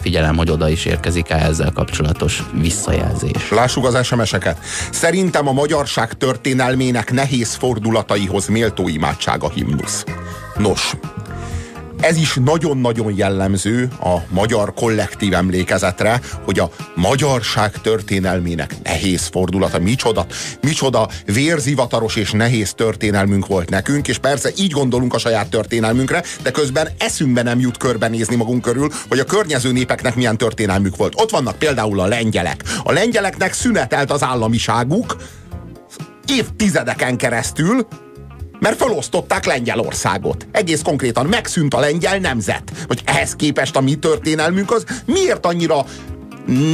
figyelem, 0.00 0.36
hogy 0.36 0.50
oda 0.50 0.68
is 0.68 0.84
érkezik 0.84 1.30
el 1.30 1.40
ezzel 1.40 1.70
kapcsolatos 1.74 2.42
visszajelzés. 2.52 3.50
Lássuk 3.50 3.86
az 3.86 4.06
SMS-eket. 4.06 4.58
Szerintem 4.90 5.48
a 5.48 5.52
magyarság 5.52 6.12
történelmének 6.12 7.12
nehéz 7.12 7.54
fordulataihoz 7.54 8.46
méltó 8.46 8.88
imádság 8.88 9.42
a 9.42 9.48
himnusz. 9.48 10.04
Nos, 10.58 10.92
ez 12.02 12.16
is 12.16 12.38
nagyon-nagyon 12.44 13.16
jellemző 13.16 13.88
a 14.00 14.16
magyar 14.28 14.74
kollektív 14.74 15.34
emlékezetre, 15.34 16.20
hogy 16.44 16.58
a 16.58 16.70
magyarság 16.94 17.80
történelmének 17.80 18.74
nehéz 18.82 19.26
fordulata. 19.26 19.78
Micsoda, 19.78 20.26
micsoda 20.60 21.08
vérzivataros 21.24 22.16
és 22.16 22.30
nehéz 22.30 22.72
történelmünk 22.74 23.46
volt 23.46 23.70
nekünk, 23.70 24.08
és 24.08 24.18
persze 24.18 24.50
így 24.56 24.70
gondolunk 24.70 25.14
a 25.14 25.18
saját 25.18 25.48
történelmünkre, 25.48 26.22
de 26.42 26.50
közben 26.50 26.88
eszünkbe 26.98 27.42
nem 27.42 27.60
jut 27.60 27.76
körbenézni 27.76 28.36
magunk 28.36 28.62
körül, 28.62 28.90
hogy 29.08 29.18
a 29.18 29.24
környező 29.24 29.72
népeknek 29.72 30.14
milyen 30.14 30.36
történelmük 30.36 30.96
volt. 30.96 31.20
Ott 31.20 31.30
vannak 31.30 31.58
például 31.58 32.00
a 32.00 32.06
lengyelek. 32.06 32.62
A 32.84 32.92
lengyeleknek 32.92 33.52
szünetelt 33.52 34.10
az 34.10 34.22
államiságuk 34.22 35.16
évtizedeken 36.26 37.16
keresztül, 37.16 37.86
mert 38.62 38.76
felosztották 38.76 39.44
Lengyelországot. 39.44 40.46
Egész 40.52 40.82
konkrétan 40.82 41.26
megszűnt 41.26 41.74
a 41.74 41.80
lengyel 41.80 42.18
nemzet. 42.18 42.62
Hogy 42.86 43.00
ehhez 43.04 43.36
képest 43.36 43.76
a 43.76 43.80
mi 43.80 43.94
történelmünk 43.94 44.72
az 44.72 44.84
miért 45.06 45.46
annyira 45.46 45.84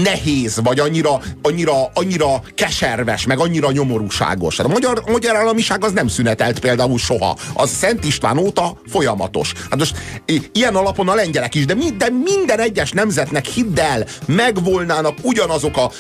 nehéz, 0.03 0.61
vagy 0.63 0.79
annyira, 0.79 1.21
annyira, 1.43 1.73
annyira 1.95 2.43
keserves, 2.55 3.27
meg 3.27 3.39
annyira 3.39 3.71
nyomorúságos. 3.71 4.57
Hát 4.57 4.67
a 4.67 4.69
magyar, 4.69 5.03
a 5.07 5.11
magyar 5.11 5.37
államiság 5.37 5.85
az 5.85 5.93
nem 5.93 6.09
szünetelt 6.09 6.59
például 6.59 6.99
soha. 6.99 7.37
Az 7.55 7.71
Szent 7.71 8.05
István 8.05 8.39
óta 8.39 8.81
folyamatos. 8.87 9.53
Hát 9.71 9.79
most 9.79 9.97
ilyen 10.53 10.75
alapon 10.75 11.09
a 11.09 11.15
lengyelek 11.15 11.55
is, 11.55 11.65
de, 11.65 11.75
mi, 11.75 11.91
de 11.91 12.09
minden 12.25 12.61
egyes 12.61 12.91
nemzetnek 12.91 13.45
hidd 13.45 13.81
el, 13.81 14.07
megvolnának 14.27 15.19
ugyanazok 15.23 15.77
a 15.77 15.91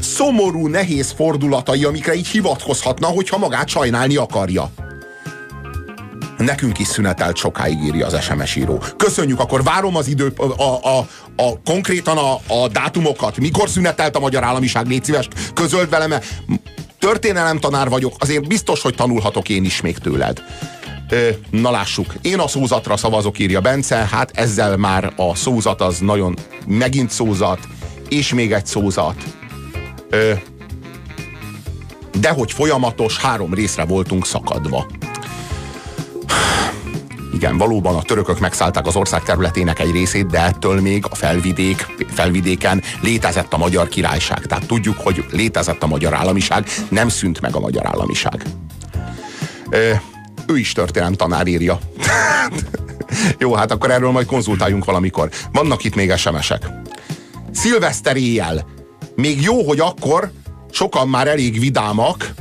szomorú, 0.00 0.66
nehéz 0.66 1.14
fordulatai, 1.16 1.84
amikre 1.84 2.14
így 2.14 2.28
hivatkozhatna, 2.28 3.06
hogyha 3.06 3.38
magát 3.38 3.68
sajnálni 3.68 4.16
akarja. 4.16 4.70
Nekünk 6.38 6.78
is 6.78 6.86
szünetelt 6.86 7.36
sokáig 7.36 7.82
írja 7.84 8.06
az 8.06 8.22
SMS 8.22 8.56
író. 8.56 8.82
Köszönjük, 8.96 9.40
akkor 9.40 9.62
várom 9.62 9.96
az 9.96 10.08
idő, 10.08 10.32
a, 10.36 10.62
a, 10.62 10.98
a, 11.36 11.60
konkrétan 11.64 12.16
a, 12.16 12.32
a 12.62 12.68
dátumokat. 12.68 13.38
Mikor 13.38 13.68
szünetelt 13.68 14.16
a 14.16 14.20
magyar 14.20 14.44
államiság? 14.44 14.86
Légy 14.86 15.04
szíves, 15.04 15.28
közöld 15.54 15.90
velem, 15.90 16.08
mert 16.08 16.26
történelem 16.98 17.58
tanár 17.58 17.88
vagyok, 17.88 18.14
azért 18.18 18.48
biztos, 18.48 18.82
hogy 18.82 18.94
tanulhatok 18.94 19.48
én 19.48 19.64
is 19.64 19.80
még 19.80 19.98
tőled. 19.98 20.42
Ö, 21.10 21.28
na 21.50 21.70
lássuk, 21.70 22.14
én 22.22 22.38
a 22.38 22.48
szózatra 22.48 22.96
szavazok, 22.96 23.38
írja 23.38 23.60
Bence, 23.60 23.96
hát 23.96 24.30
ezzel 24.34 24.76
már 24.76 25.12
a 25.16 25.34
szózat 25.34 25.80
az 25.80 25.98
nagyon, 25.98 26.36
megint 26.66 27.10
szózat, 27.10 27.58
és 28.08 28.34
még 28.34 28.52
egy 28.52 28.66
szózat. 28.66 29.16
De 32.20 32.30
hogy 32.30 32.52
folyamatos, 32.52 33.18
három 33.18 33.54
részre 33.54 33.84
voltunk 33.84 34.26
szakadva. 34.26 34.86
Igen, 37.44 37.58
valóban 37.58 37.96
a 37.96 38.02
törökök 38.02 38.40
megszállták 38.40 38.86
az 38.86 38.96
ország 38.96 39.22
területének 39.22 39.78
egy 39.78 39.90
részét, 39.90 40.26
de 40.26 40.44
ettől 40.44 40.80
még 40.80 41.04
a 41.10 41.14
felvidék, 41.14 41.86
felvidéken 42.08 42.82
létezett 43.00 43.52
a 43.52 43.58
magyar 43.58 43.88
királyság. 43.88 44.46
Tehát 44.46 44.66
tudjuk, 44.66 44.96
hogy 44.98 45.24
létezett 45.30 45.82
a 45.82 45.86
magyar 45.86 46.14
államiság, 46.14 46.66
nem 46.88 47.08
szűnt 47.08 47.40
meg 47.40 47.54
a 47.54 47.60
magyar 47.60 47.86
államiság. 47.86 48.42
Ö, 49.70 49.92
ő 50.46 50.58
is 50.58 50.72
történelem 50.72 51.14
tanár 51.14 51.46
írja. 51.46 51.78
Jó, 53.38 53.54
hát 53.54 53.72
akkor 53.72 53.90
erről 53.90 54.10
majd 54.10 54.26
konzultáljunk 54.26 54.84
valamikor. 54.84 55.30
Vannak 55.52 55.84
itt 55.84 55.94
még 55.94 56.12
SMS-ek. 56.16 56.66
Szilveszter 57.52 58.16
éjjel. 58.16 58.66
Még 59.14 59.42
jó, 59.42 59.62
hogy 59.62 59.80
akkor 59.80 60.30
sokan 60.70 61.08
már 61.08 61.28
elég 61.28 61.60
vidámak, 61.60 62.34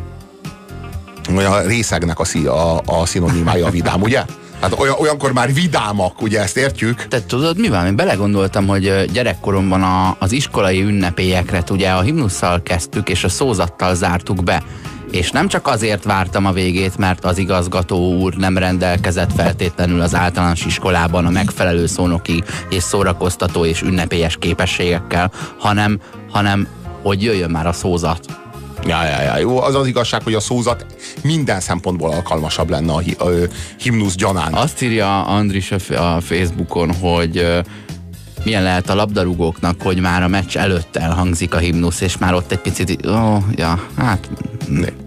olyan 1.36 1.66
részegnek 1.66 2.20
a, 2.20 2.26
szí, 2.26 2.46
a, 2.46 2.82
a 2.86 3.06
szinonimája 3.06 3.66
a 3.66 3.70
vidám, 3.70 4.02
ugye? 4.02 4.24
Hát 4.62 4.80
olyan, 4.80 4.96
olyankor 5.00 5.34
már 5.34 5.54
vidámak, 5.54 6.22
ugye 6.22 6.42
ezt 6.42 6.58
értjük? 6.58 7.08
Te 7.08 7.26
tudod 7.26 7.60
mi 7.60 7.68
van? 7.68 7.86
Én 7.86 7.96
belegondoltam, 7.96 8.68
hogy 8.68 9.06
gyerekkoromban 9.12 9.84
a, 9.84 10.16
az 10.20 10.32
iskolai 10.32 10.82
ünnepélyekre 10.82 11.64
ugye 11.70 11.90
a 11.90 12.02
himnusszal 12.02 12.64
kezdtük, 12.64 13.10
és 13.10 13.24
a 13.24 13.30
szózattal 13.30 13.96
zártuk 13.96 14.44
be. 14.44 14.64
És 15.12 15.32
nem 15.32 15.48
csak 15.48 15.68
azért 15.68 16.04
vártam 16.04 16.46
a 16.46 16.52
végét, 16.52 16.98
mert 16.98 17.26
az 17.26 17.38
igazgató 17.38 18.18
úr 18.20 18.36
nem 18.36 18.58
rendelkezett 18.58 19.34
feltétlenül 19.36 20.02
az 20.02 20.16
általános 20.16 20.66
iskolában 20.66 21.26
a 21.26 21.30
megfelelő 21.30 21.86
szónoki 21.86 22.44
és 22.70 22.84
szórakoztató 22.84 23.66
és 23.66 23.82
ünnepélyes 23.82 24.38
képességekkel, 24.38 25.32
hanem, 25.60 26.00
hanem 26.32 26.68
hogy 27.02 27.24
jöjjön 27.24 27.50
már 27.50 27.68
a 27.68 27.74
szózat. 27.74 28.42
Ja, 28.86 29.04
ja, 29.06 29.22
ja. 29.22 29.38
Jó, 29.38 29.62
az 29.62 29.76
az 29.76 29.88
igazság, 29.88 30.24
hogy 30.24 30.34
a 30.34 30.39
szózat 30.39 30.86
minden 31.22 31.60
szempontból 31.60 32.12
alkalmasabb 32.12 32.69
lenne 32.69 32.93
a, 32.93 33.00
hi, 33.00 33.12
a, 33.19 33.26
himnusz 33.78 34.15
gyanán. 34.15 34.54
Azt 34.54 34.82
írja 34.82 35.26
Andris 35.26 35.72
a, 35.72 36.15
a 36.15 36.22
Facebookon, 36.22 36.93
hogy 36.93 37.62
milyen 38.43 38.63
lehet 38.63 38.89
a 38.89 38.96
labdarúgóknak, 38.96 39.82
hogy 39.82 40.00
már 40.00 40.24
a 40.24 40.28
meccs 40.28 40.58
előtt 40.58 40.96
elhangzik 40.96 41.54
a 41.54 41.58
himnusz, 41.58 42.02
és 42.02 42.17
már 42.17 42.34
ott 42.34 42.52
egy 42.52 42.60
picit, 42.60 43.06
ó, 43.06 43.38
ja, 43.56 43.88
hát 43.98 44.30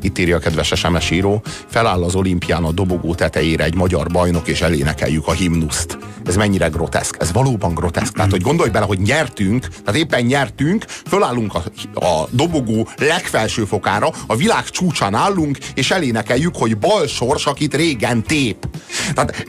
Itt 0.02 0.18
írja 0.18 0.36
a 0.36 0.38
kedves 0.38 0.72
SMS 0.74 1.10
író, 1.10 1.42
feláll 1.68 2.02
az 2.02 2.14
olimpián 2.14 2.64
a 2.64 2.72
dobogó 2.72 3.14
tetejére 3.14 3.64
egy 3.64 3.74
magyar 3.74 4.06
bajnok, 4.06 4.48
és 4.48 4.60
elénekeljük 4.60 5.26
a 5.26 5.32
himnuszt. 5.32 5.98
Ez 6.26 6.36
mennyire 6.36 6.66
groteszk? 6.66 7.16
Ez 7.18 7.32
valóban 7.32 7.74
groteszk. 7.74 8.14
Tehát, 8.14 8.30
hogy 8.30 8.40
gondolj 8.40 8.70
bele, 8.70 8.84
hogy 8.84 8.98
nyertünk, 8.98 9.66
tehát 9.66 10.00
éppen 10.00 10.24
nyertünk, 10.24 10.84
fölállunk 10.88 11.54
a, 11.54 11.62
a 12.06 12.28
dobogó 12.30 12.88
legfelső 12.96 13.64
fokára, 13.64 14.10
a 14.26 14.36
világ 14.36 14.64
csúcsán 14.64 15.14
állunk, 15.14 15.58
és 15.74 15.90
elénekeljük, 15.90 16.56
hogy 16.56 16.78
bal 16.78 17.06
sors, 17.06 17.46
akit 17.46 17.74
régen 17.74 18.22
tép. 18.22 18.68
Tehát 19.14 19.46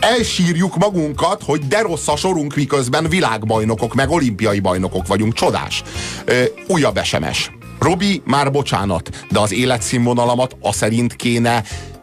elsírjuk 0.00 0.76
magunkat, 0.76 1.42
hogy 1.42 1.66
de 1.66 1.80
rossz 1.80 2.08
a 2.08 2.16
sorunk, 2.16 2.54
miközben 2.54 3.08
világbajnokok, 3.08 3.94
meg 3.94 4.10
olimpiai 4.10 4.60
bajnokok 4.60 5.06
vagyunk. 5.06 5.34
Csodás. 5.34 5.82
Ö, 6.24 6.42
újabb 6.66 7.00
SMS. 7.02 7.50
Robi, 7.78 8.22
már 8.24 8.50
bocsánat, 8.50 9.26
de 9.30 9.40
az 9.40 9.52
életszínvonalamat 9.52 10.56
a 10.60 10.72
szerint 10.72 11.16
kéne 11.16 11.62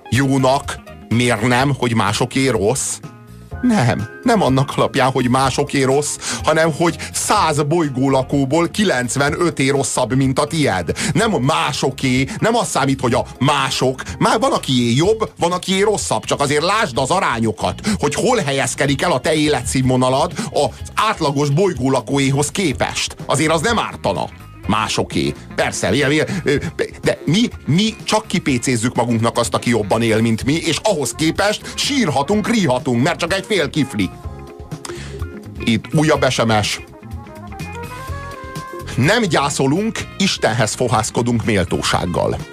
jónak 0.09 0.79
mérnem, 1.09 1.73
hogy 1.77 1.95
másoké 1.95 2.47
rossz? 2.47 2.97
Nem, 3.62 4.09
nem 4.23 4.41
annak 4.41 4.73
alapján, 4.75 5.12
hogy 5.12 5.29
másoké 5.29 5.83
rossz, 5.83 6.17
hanem 6.43 6.73
hogy 6.73 6.97
100 7.13 7.63
bolygólakóból 7.63 8.67
95 8.67 9.59
é 9.59 9.69
rosszabb, 9.69 10.15
mint 10.15 10.39
a 10.39 10.45
tied. 10.45 10.91
Nem 11.13 11.31
másoké, 11.31 12.25
nem 12.39 12.55
az 12.55 12.69
számít, 12.69 13.01
hogy 13.01 13.13
a 13.13 13.25
mások, 13.39 14.01
már 14.19 14.39
van, 14.39 14.51
akié 14.51 14.93
jobb, 14.95 15.29
van, 15.39 15.51
akié 15.51 15.81
rosszabb, 15.81 16.25
csak 16.25 16.41
azért 16.41 16.63
lásd 16.63 16.97
az 16.97 17.09
arányokat, 17.09 17.88
hogy 17.99 18.15
hol 18.15 18.38
helyezkedik 18.38 19.01
el 19.01 19.12
a 19.12 19.19
te 19.19 19.33
életszínvonalad 19.33 20.33
az 20.51 20.91
átlagos 20.95 21.49
bolygólakóéhoz 21.49 22.51
képest. 22.51 23.15
Azért 23.25 23.51
az 23.51 23.62
nem 23.62 23.79
ártana 23.79 24.29
másoké. 24.67 25.34
Persze, 25.56 25.89
de 27.02 27.17
mi, 27.26 27.49
mi 27.65 27.95
csak 28.04 28.28
kipécézzük 28.28 28.95
magunknak 28.95 29.38
azt, 29.38 29.54
aki 29.54 29.69
jobban 29.69 30.02
él, 30.02 30.21
mint 30.21 30.43
mi, 30.43 30.54
és 30.54 30.78
ahhoz 30.84 31.12
képest 31.12 31.71
sírhatunk, 31.76 32.49
ríhatunk, 32.49 33.04
mert 33.04 33.19
csak 33.19 33.34
egy 33.34 33.45
fél 33.45 33.69
kifli. 33.69 34.10
Itt 35.60 35.86
újabb 35.93 36.30
SMS. 36.30 36.82
Nem 38.95 39.23
gyászolunk, 39.23 39.99
Istenhez 40.17 40.73
fohászkodunk 40.73 41.45
méltósággal. 41.45 42.52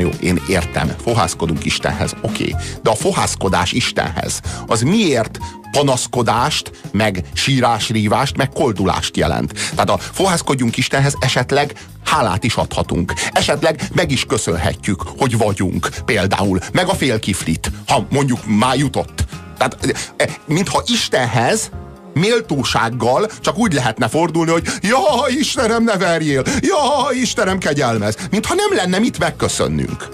Jó, 0.00 0.08
én 0.20 0.40
értem, 0.48 0.94
fohászkodunk 1.02 1.64
Istenhez, 1.64 2.14
oké. 2.22 2.42
Okay. 2.42 2.64
De 2.82 2.90
a 2.90 2.94
fohászkodás 2.94 3.72
Istenhez, 3.72 4.40
az 4.66 4.82
miért 4.82 5.38
panaszkodást, 5.70 6.70
meg 6.92 7.24
sírásrívást, 7.32 8.36
meg 8.36 8.48
koldulást 8.48 9.16
jelent? 9.16 9.52
Tehát 9.70 9.90
a 9.90 9.98
fohászkodjunk 9.98 10.76
Istenhez 10.76 11.14
esetleg 11.18 11.72
hálát 12.04 12.44
is 12.44 12.54
adhatunk. 12.54 13.12
Esetleg 13.32 13.82
meg 13.94 14.10
is 14.10 14.24
köszönhetjük, 14.24 15.02
hogy 15.18 15.36
vagyunk. 15.36 15.88
Például, 16.04 16.58
meg 16.72 16.88
a 16.88 16.94
félkiflit, 16.94 17.70
ha 17.86 18.06
mondjuk 18.10 18.46
már 18.46 18.76
jutott. 18.76 19.24
Tehát, 19.58 19.94
eh, 20.16 20.34
mintha 20.46 20.82
Istenhez 20.86 21.70
méltósággal 22.14 23.30
csak 23.40 23.58
úgy 23.58 23.72
lehetne 23.72 24.08
fordulni, 24.08 24.50
hogy 24.50 24.68
ja, 24.82 24.98
Istenem, 25.28 25.84
ne 25.84 25.96
verjél! 25.96 26.42
Ja, 26.60 26.78
Istenem, 27.12 27.58
kegyelmez! 27.58 28.16
Mintha 28.30 28.54
nem 28.54 28.76
lenne 28.76 28.98
mit 28.98 29.18
megköszönnünk. 29.18 30.08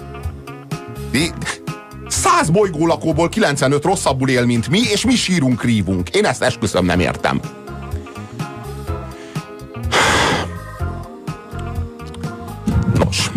Száz 2.07 2.49
bolygólakóból 2.49 3.29
95 3.29 3.83
rosszabbul 3.83 4.29
él, 4.29 4.45
mint 4.45 4.69
mi, 4.69 4.79
és 4.79 5.05
mi 5.05 5.15
sírunk, 5.15 5.63
rívunk. 5.63 6.09
Én 6.09 6.25
ezt 6.25 6.41
esküszöm 6.41 6.85
nem 6.85 6.99
értem. 6.99 7.39
Nos, 12.93 13.31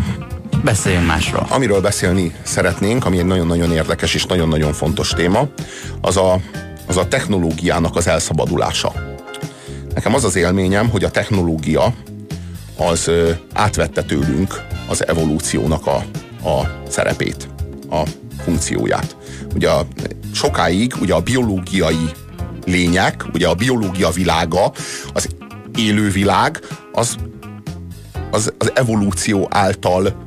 beszéljünk 0.64 1.06
másról. 1.06 1.46
amiről 1.50 1.80
beszélni 1.80 2.34
szeretnénk, 2.42 3.04
ami 3.04 3.18
egy 3.18 3.26
nagyon-nagyon 3.26 3.72
érdekes 3.72 4.14
és 4.14 4.26
nagyon-nagyon 4.26 4.72
fontos 4.72 5.08
téma, 5.08 5.48
az 6.00 6.16
a, 6.16 6.40
az 6.90 6.96
a 6.96 7.08
technológiának 7.08 7.96
az 7.96 8.06
elszabadulása. 8.06 8.92
Nekem 9.94 10.14
az 10.14 10.24
az 10.24 10.36
élményem, 10.36 10.88
hogy 10.88 11.04
a 11.04 11.10
technológia 11.10 11.94
az 12.76 13.10
átvette 13.52 14.02
tőlünk 14.02 14.62
az 14.88 15.06
evolúciónak 15.06 15.86
a, 15.86 15.96
a 16.48 16.82
szerepét, 16.88 17.48
a 17.90 18.02
funkcióját. 18.44 19.16
Ugye 19.54 19.70
a, 19.70 19.86
sokáig 20.34 20.94
ugye 21.00 21.14
a 21.14 21.20
biológiai 21.20 22.10
lények, 22.64 23.24
ugye 23.32 23.48
a 23.48 23.54
biológia 23.54 24.10
világa, 24.10 24.72
az 25.12 25.28
élővilág, 25.78 26.60
az, 26.92 27.16
az, 28.30 28.52
az 28.58 28.72
evolúció 28.74 29.48
által 29.50 30.26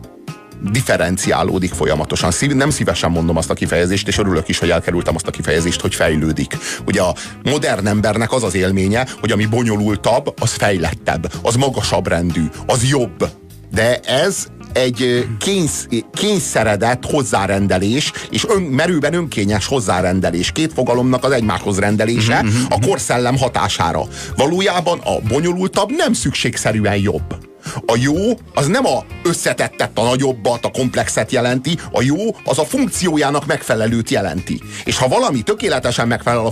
differenciálódik 0.72 1.74
folyamatosan. 1.74 2.32
Szív, 2.32 2.52
nem 2.52 2.70
szívesen 2.70 3.12
mondom 3.12 3.38
azt 3.38 3.50
a 3.50 3.54
kifejezést, 3.54 4.08
és 4.08 4.18
örülök 4.18 4.48
is, 4.48 4.60
hogy 4.60 4.70
elkerültem 4.70 5.16
azt 5.16 5.28
a 5.28 5.32
kifejezést, 5.32 5.82
hogy 5.82 5.96
fejlődik. 5.96 6.58
Ugye 6.86 7.02
a 7.02 7.16
modern 7.44 7.88
embernek 7.88 8.32
az 8.32 8.44
az 8.44 8.56
élménye, 8.56 9.08
hogy 9.20 9.32
ami 9.32 9.46
bonyolultabb, 9.46 10.34
az 10.42 10.52
fejlettebb, 10.52 11.34
az 11.42 11.56
magasabb 11.56 12.08
rendű, 12.08 12.44
az 12.66 12.90
jobb. 12.90 13.30
De 13.72 14.00
ez 14.00 14.48
egy 14.74 15.28
kénysz, 15.40 15.88
kényszeredett 16.14 17.06
hozzárendelés, 17.06 18.12
és 18.30 18.46
ön, 18.48 18.62
merőben 18.62 19.14
önkényes 19.14 19.66
hozzárendelés. 19.66 20.52
Két 20.52 20.74
fogalomnak 20.74 21.24
az 21.24 21.32
egymáshoz 21.32 21.80
rendelése 21.80 22.46
a 22.70 22.80
korszellem 22.88 23.38
hatására. 23.38 24.04
Valójában 24.36 25.00
a 25.00 25.20
bonyolultabb 25.28 25.92
nem 25.92 26.14
szükségszerűen 26.14 26.98
jobb. 26.98 27.53
A 27.86 27.98
jó 28.02 28.16
az 28.54 28.68
nem 28.68 28.86
a 28.86 29.06
összetettet, 29.24 29.98
a 29.98 30.04
nagyobbat, 30.04 30.66
a 30.66 30.72
komplexet 30.72 31.32
jelenti, 31.32 31.78
a 31.92 32.02
jó 32.02 32.36
az 32.46 32.60
a 32.60 32.66
funkciójának 32.66 33.46
megfelelőt 33.46 34.10
jelenti. 34.10 34.62
És 34.84 34.98
ha 34.98 35.08
valami 35.08 35.42
tökéletesen 35.42 36.08
megfelel 36.08 36.46
a 36.46 36.52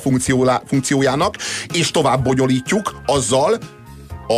funkciójának, 0.65 1.35
és 1.73 1.91
tovább 1.91 2.23
bonyolítjuk, 2.23 3.01
azzal 3.05 3.57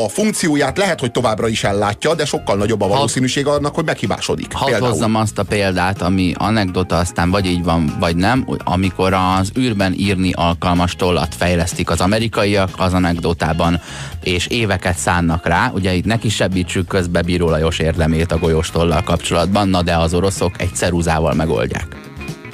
a 0.02 0.10
funkcióját 0.10 0.78
lehet, 0.78 1.00
hogy 1.00 1.12
továbbra 1.12 1.48
is 1.48 1.64
ellátja, 1.64 2.16
de 2.16 2.26
sokkal 2.26 2.56
nagyobb 2.56 2.82
a 2.82 2.88
valószínűség 2.88 3.48
annak, 3.48 3.76
hogy 3.76 3.86
meghibásodik. 3.86 4.54
Hadd 4.54 4.80
hozzam 4.80 5.16
azt 5.16 5.38
a 5.38 5.44
példát, 5.44 6.02
ami 6.02 6.34
anekdota, 6.38 6.98
aztán 6.98 7.30
vagy 7.30 7.46
így 7.46 7.64
van, 7.64 7.96
vagy 8.00 8.16
nem, 8.16 8.46
amikor 8.64 9.14
az 9.14 9.52
űrben 9.58 9.94
írni 9.98 10.32
alkalmas 10.34 10.96
tollat 10.96 11.36
fejlesztik 11.36 11.90
az 11.90 12.02
amerikaiak 12.02 12.70
az 12.78 12.94
anekdotában, 12.94 13.82
és 14.24 14.48
éveket 14.48 14.98
szánnak 14.98 15.46
rá, 15.48 15.72
ugye 15.74 15.94
itt 15.94 16.06
neki 16.06 16.30
sebbítsük 16.30 16.88
közbe 16.88 17.22
Bíró 17.22 17.50
Lajos 17.50 17.80
érdemét 17.80 18.32
a 18.32 18.38
golyós 18.38 18.72
tollal 18.72 19.04
kapcsolatban, 19.04 19.68
na 19.68 19.82
de 19.82 19.98
az 19.98 20.14
oroszok 20.14 20.62
egy 20.62 20.76
ceruzával 20.76 21.34
megoldják. 21.34 21.88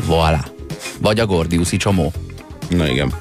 Voilà. 0.08 0.40
Vagy 1.02 1.20
a 1.20 1.26
Gordiuszi 1.26 1.78
csomó. 1.78 2.14
Na 2.70 2.88
igen. 2.88 3.14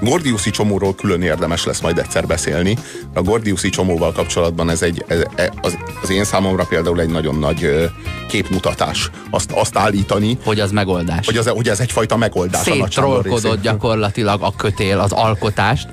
Gordiuszi 0.00 0.50
csomóról 0.50 0.94
külön 0.94 1.22
érdemes 1.22 1.64
lesz 1.64 1.80
majd 1.80 1.98
egyszer 1.98 2.26
beszélni. 2.26 2.76
A 3.14 3.22
Gordiuszi 3.22 3.68
csomóval 3.68 4.12
kapcsolatban 4.12 4.70
ez 4.70 4.82
egy, 4.82 5.04
ez, 5.06 5.22
az, 5.60 5.78
az 6.02 6.10
én 6.10 6.24
számomra 6.24 6.64
például 6.64 7.00
egy 7.00 7.08
nagyon 7.10 7.38
nagy 7.38 7.90
képmutatás. 8.28 9.10
Azt, 9.30 9.52
azt 9.52 9.76
állítani, 9.76 10.38
Hogy 10.44 10.60
az 10.60 10.70
megoldás. 10.70 11.26
hogy, 11.26 11.36
az, 11.36 11.46
hogy 11.46 11.68
ez 11.68 11.80
egyfajta 11.80 12.16
megoldás 12.16 12.62
Széttrollkodott 12.62 13.60
gyakorlatilag 13.60 14.42
a 14.42 14.52
kötél, 14.56 14.98
az 14.98 15.12
alkotást. 15.12 15.88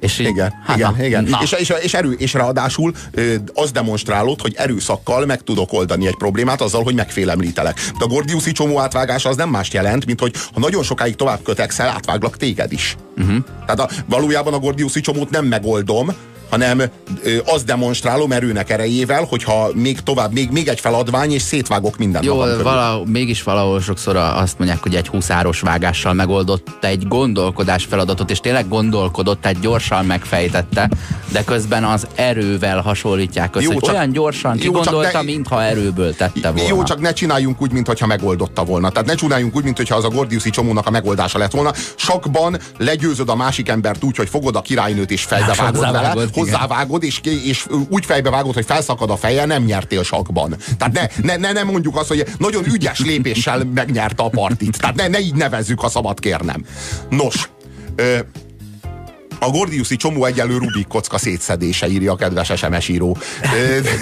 És 0.00 0.18
így, 0.18 0.26
Igen, 0.26 0.52
hát 0.66 0.76
igen, 0.76 0.94
na, 0.96 1.04
igen. 1.04 1.24
Na, 1.24 1.38
És, 1.42 1.52
és, 1.52 1.72
és, 1.82 1.94
erő, 1.94 2.12
és 2.12 2.32
ráadásul 2.32 2.92
ö, 3.10 3.34
azt 3.54 3.72
demonstrálod, 3.72 4.40
hogy 4.40 4.54
erőszakkal 4.56 5.26
meg 5.26 5.42
tudok 5.42 5.72
oldani 5.72 6.06
egy 6.06 6.16
problémát 6.16 6.60
azzal, 6.60 6.82
hogy 6.82 6.94
megfélemlítelek. 6.94 7.74
De 7.98 8.04
a 8.04 8.06
Gordiuszi 8.06 8.52
csomó 8.52 8.80
átvágása 8.80 9.28
az 9.28 9.36
nem 9.36 9.48
mást 9.48 9.72
jelent, 9.72 10.06
mint 10.06 10.20
hogy 10.20 10.34
ha 10.52 10.60
nagyon 10.60 10.82
sokáig 10.82 11.16
tovább 11.16 11.42
kötekszel, 11.42 11.88
átváglak 11.88 12.36
téged 12.36 12.72
is. 12.72 12.96
Uh-huh. 13.16 13.36
Tehát 13.66 13.80
a, 13.80 13.88
valójában 14.06 14.52
a 14.52 14.58
Gordiuszi 14.58 15.00
csomót 15.00 15.30
nem 15.30 15.44
megoldom, 15.44 16.12
hanem 16.50 16.82
ö, 17.22 17.36
azt 17.44 17.64
demonstrálom 17.64 18.32
erőnek 18.32 18.70
erejével, 18.70 19.24
hogyha 19.24 19.68
még 19.74 20.00
tovább, 20.00 20.32
még, 20.32 20.50
még 20.50 20.68
egy 20.68 20.80
feladvány, 20.80 21.32
és 21.32 21.42
szétvágok 21.42 21.96
minden 21.96 22.22
Jó, 22.22 22.36
magam 22.36 22.62
valahol, 22.62 23.06
mégis 23.06 23.42
valahol 23.42 23.80
sokszor 23.80 24.16
azt 24.16 24.58
mondják, 24.58 24.82
hogy 24.82 24.94
egy 24.94 25.08
huszáros 25.08 25.60
vágással 25.60 26.12
megoldott 26.12 26.68
egy 26.84 27.08
gondolkodás 27.08 27.84
feladatot, 27.84 28.30
és 28.30 28.40
tényleg 28.40 28.68
gondolkodott, 28.68 29.40
tehát 29.40 29.60
gyorsan 29.60 30.04
megfejtette, 30.04 30.90
de 31.32 31.44
közben 31.44 31.84
az 31.84 32.06
erővel 32.14 32.80
hasonlítják 32.80 33.56
össze, 33.56 33.72
Jó, 33.72 33.80
csak- 33.80 33.94
olyan 33.94 34.12
gyorsan 34.12 34.56
kigondolta, 34.56 35.10
ne- 35.12 35.22
mintha 35.22 35.62
erőből 35.62 36.14
tette 36.14 36.50
volna. 36.50 36.68
Jó, 36.68 36.82
csak 36.82 37.00
ne 37.00 37.12
csináljunk 37.12 37.62
úgy, 37.62 37.72
mintha 37.72 38.06
megoldotta 38.06 38.64
volna. 38.64 38.90
Tehát 38.90 39.08
ne 39.08 39.14
csináljunk 39.14 39.56
úgy, 39.56 39.64
mintha 39.64 39.96
az 39.96 40.04
a 40.04 40.08
Gordiuszi 40.08 40.50
csomónak 40.50 40.86
a 40.86 40.90
megoldása 40.90 41.38
lett 41.38 41.50
volna. 41.52 41.72
Sakban 41.96 42.56
legyőzöd 42.78 43.28
a 43.28 43.36
másik 43.36 43.68
embert 43.68 44.04
úgy, 44.04 44.16
hogy 44.16 44.28
fogod 44.28 44.56
a 44.56 44.60
királynőt 44.60 45.10
és 45.10 45.22
fejbevágod 45.22 45.80
vele, 45.80 46.14
hozzávágod, 46.38 47.02
és, 47.02 47.20
és 47.44 47.66
úgy 47.88 48.04
fejbevágod, 48.04 48.54
hogy 48.54 48.64
felszakad 48.64 49.10
a 49.10 49.16
feje, 49.16 49.44
nem 49.44 49.62
nyertél 49.62 50.02
sakban. 50.02 50.56
Tehát 50.78 50.94
ne, 50.94 51.06
ne, 51.22 51.36
ne, 51.36 51.52
ne 51.52 51.62
mondjuk 51.62 51.96
azt, 51.96 52.08
hogy 52.08 52.26
nagyon 52.38 52.64
ügyes 52.72 53.00
lépéssel 53.00 53.64
megnyerte 53.74 54.22
a 54.22 54.28
partit. 54.28 54.78
Tehát 54.78 54.96
ne, 54.96 55.08
ne 55.08 55.20
így 55.20 55.34
nevezzük, 55.34 55.80
ha 55.80 55.88
szabad 55.88 56.20
kérnem. 56.20 56.64
Nos, 57.08 57.50
ö, 57.96 58.18
a 59.40 59.50
Gordiuszi 59.50 59.96
csomó 59.96 60.24
egyelő 60.24 60.56
Rubik 60.58 60.86
kocka 60.86 61.18
szétszedése, 61.18 61.88
írja 61.88 62.12
a 62.12 62.16
kedves 62.16 62.52
SMS 62.56 62.88
író. 62.88 63.16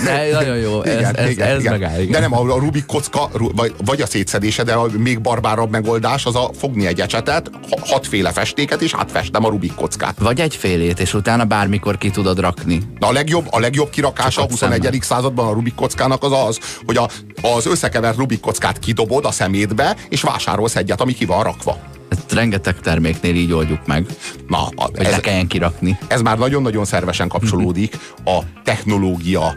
De 0.04 0.28
nagyon 0.32 0.56
jó, 0.56 0.82
ez, 0.82 1.08
ez, 1.14 1.38
ez 1.38 1.62
megáll. 1.62 2.00
igen. 2.00 2.10
de 2.10 2.20
nem, 2.20 2.34
a, 2.34 2.58
Rubik 2.58 2.86
kocka, 2.86 3.30
vagy, 3.54 3.74
vagy 3.84 4.00
a 4.00 4.06
szétszedése, 4.06 4.62
de 4.62 4.72
a 4.72 4.88
még 4.98 5.20
barbárabb 5.20 5.70
megoldás 5.70 6.26
az 6.26 6.34
a 6.34 6.50
fogni 6.58 6.86
egy 6.86 7.00
ecsetet, 7.00 7.50
ha- 7.70 7.80
hatféle 7.86 8.32
festéket, 8.32 8.82
és 8.82 8.94
átfestem 8.94 9.44
a 9.44 9.48
Rubik 9.48 9.74
kockát. 9.74 10.18
Vagy 10.18 10.40
egy 10.40 10.56
félét, 10.56 11.00
és 11.00 11.14
utána 11.14 11.44
bármikor 11.44 11.98
ki 11.98 12.10
tudod 12.10 12.40
rakni. 12.40 12.82
De 12.98 13.06
a 13.06 13.12
legjobb, 13.12 13.46
a 13.50 13.58
legjobb 13.58 13.90
kirakása 13.90 14.26
a 14.26 14.30
Csak 14.30 14.44
ott 14.44 14.50
21. 14.50 14.82
szemmel. 14.82 15.00
században 15.00 15.46
a 15.46 15.52
Rubik 15.52 15.74
kockának 15.74 16.22
az 16.22 16.32
az, 16.32 16.58
hogy 16.86 16.96
a, 16.96 17.08
az 17.42 17.66
összekevert 17.66 18.16
Rubik 18.16 18.40
kockát 18.40 18.78
kidobod 18.78 19.24
a 19.24 19.30
szemétbe, 19.30 19.96
és 20.08 20.22
vásárolsz 20.22 20.76
egyet, 20.76 21.00
ami 21.00 21.12
ki 21.12 21.24
van 21.24 21.42
rakva. 21.42 21.94
Ezt 22.08 22.32
rengeteg 22.32 22.80
terméknél 22.80 23.34
így 23.34 23.52
oldjuk 23.52 23.86
meg, 23.86 24.06
Na, 24.48 24.62
a, 24.74 24.82
hogy 24.82 25.04
ez, 25.04 25.10
le 25.10 25.20
kelljen 25.20 25.46
kirakni. 25.46 25.98
ez 26.08 26.20
már 26.20 26.38
nagyon-nagyon 26.38 26.84
szervesen 26.84 27.28
kapcsolódik 27.28 27.98
a 28.24 28.38
technológia 28.64 29.54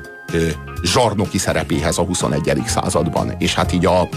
zsarnoki 0.83 1.37
szerepéhez 1.37 1.97
a 1.97 2.03
21. 2.03 2.61
században. 2.65 3.35
És 3.37 3.53
hát 3.53 3.73
így 3.73 3.85
a, 3.85 4.09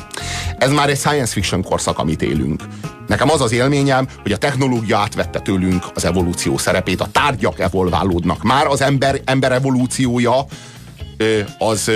ez 0.59 0.71
már 0.71 0.89
egy 0.89 0.99
science 0.99 1.33
fiction 1.33 1.63
korszak, 1.63 1.99
amit 1.99 2.23
élünk. 2.23 2.63
Nekem 3.07 3.31
az 3.31 3.41
az 3.41 3.53
élményem, 3.53 4.09
hogy 4.23 4.33
a 4.33 4.37
technológia 4.37 4.99
átvette 4.99 5.41
tőlünk 5.41 5.85
az 5.95 6.05
evolúció 6.05 6.59
szerepét, 6.59 7.01
a 7.01 7.09
tárgyak 7.13 7.61
evolválódnak. 7.61 8.43
Már 8.43 8.67
az 8.67 8.81
ember, 8.81 9.21
ember 9.25 9.53
evolúciója 9.53 10.45
az 11.59 11.91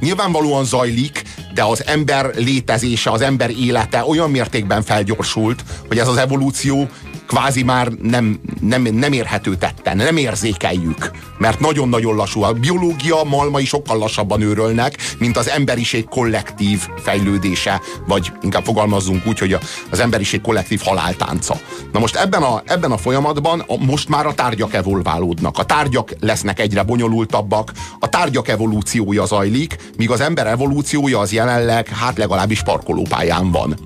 nyilvánvalóan 0.00 0.64
zajlik, 0.64 1.22
de 1.54 1.62
az 1.62 1.86
ember 1.86 2.30
létezése, 2.36 3.10
az 3.10 3.20
ember 3.20 3.50
élete 3.50 4.04
olyan 4.04 4.30
mértékben 4.30 4.82
felgyorsult, 4.82 5.64
hogy 5.88 5.98
ez 5.98 6.08
az 6.08 6.16
evolúció 6.16 6.88
kvázi 7.34 7.62
már 7.62 7.88
nem, 7.88 8.40
nem, 8.60 8.82
nem 8.82 9.12
érhető 9.12 9.56
tetten, 9.56 9.96
nem 9.96 10.16
érzékeljük, 10.16 11.10
mert 11.38 11.60
nagyon-nagyon 11.60 12.16
lassú. 12.16 12.42
A 12.42 12.52
biológia 12.52 13.24
malmai 13.24 13.64
sokkal 13.64 13.98
lassabban 13.98 14.40
őrölnek, 14.40 14.96
mint 15.18 15.36
az 15.36 15.48
emberiség 15.48 16.04
kollektív 16.04 16.80
fejlődése, 17.02 17.80
vagy 18.06 18.32
inkább 18.42 18.64
fogalmazzunk 18.64 19.26
úgy, 19.26 19.38
hogy 19.38 19.58
az 19.90 20.00
emberiség 20.00 20.40
kollektív 20.40 20.80
haláltánca. 20.84 21.56
Na 21.92 21.98
most 21.98 22.16
ebben 22.16 22.42
a, 22.42 22.62
ebben 22.66 22.92
a 22.92 22.96
folyamatban 22.96 23.64
a, 23.66 23.76
most 23.84 24.08
már 24.08 24.26
a 24.26 24.34
tárgyak 24.34 24.74
evolválódnak. 24.74 25.58
A 25.58 25.64
tárgyak 25.64 26.10
lesznek 26.20 26.60
egyre 26.60 26.82
bonyolultabbak, 26.82 27.72
a 27.98 28.08
tárgyak 28.08 28.48
evolúciója 28.48 29.26
zajlik, 29.26 29.76
míg 29.96 30.10
az 30.10 30.20
ember 30.20 30.46
evolúciója 30.46 31.18
az 31.18 31.32
jelenleg, 31.32 31.88
hát 31.88 32.18
legalábbis 32.18 32.62
parkolópályán 32.62 33.50
van. 33.50 33.76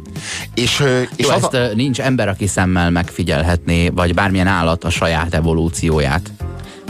És, 0.55 0.85
és 1.17 1.27
Jó, 1.27 1.31
az 1.31 1.43
ezt 1.43 1.55
a, 1.55 1.75
nincs 1.75 2.01
ember, 2.01 2.29
aki 2.29 2.47
szemmel 2.47 2.91
megfigyelhetné, 3.43 3.89
vagy 3.89 4.15
bármilyen 4.15 4.47
állat 4.47 4.85
a 4.85 4.91
saját 4.91 5.35
evolúcióját. 5.35 6.31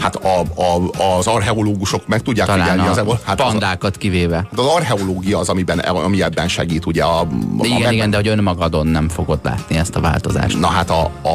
hát 0.00 0.16
a, 0.16 0.40
a, 0.40 1.00
az 1.16 1.26
archeológusok 1.26 2.06
meg 2.06 2.22
tudják 2.22 2.46
Talán 2.46 2.62
figyelni 2.62 2.88
a 2.88 2.90
az 2.90 2.98
evol- 2.98 3.22
hát 3.24 3.40
az, 3.40 3.46
pandákat 3.50 3.96
kivéve. 3.96 4.36
hát 4.36 4.58
az 4.58 4.66
archeológia 4.66 5.38
az, 5.38 5.48
amiben, 5.48 5.78
ami 5.78 6.22
ebben 6.22 6.48
segít, 6.48 6.86
ugye 6.86 7.04
a, 7.04 7.20
a 7.20 7.24
De 7.60 7.66
igen, 7.66 7.80
meg- 7.80 7.92
igen, 7.92 8.10
de 8.10 8.16
hogy 8.16 8.28
önmagadon 8.28 8.86
nem 8.86 9.08
fogod 9.08 9.38
látni 9.42 9.76
ezt 9.76 9.96
a 9.96 10.00
változást. 10.00 10.60
Na 10.60 10.66
hát 10.66 10.90
a, 10.90 11.10
a, 11.22 11.28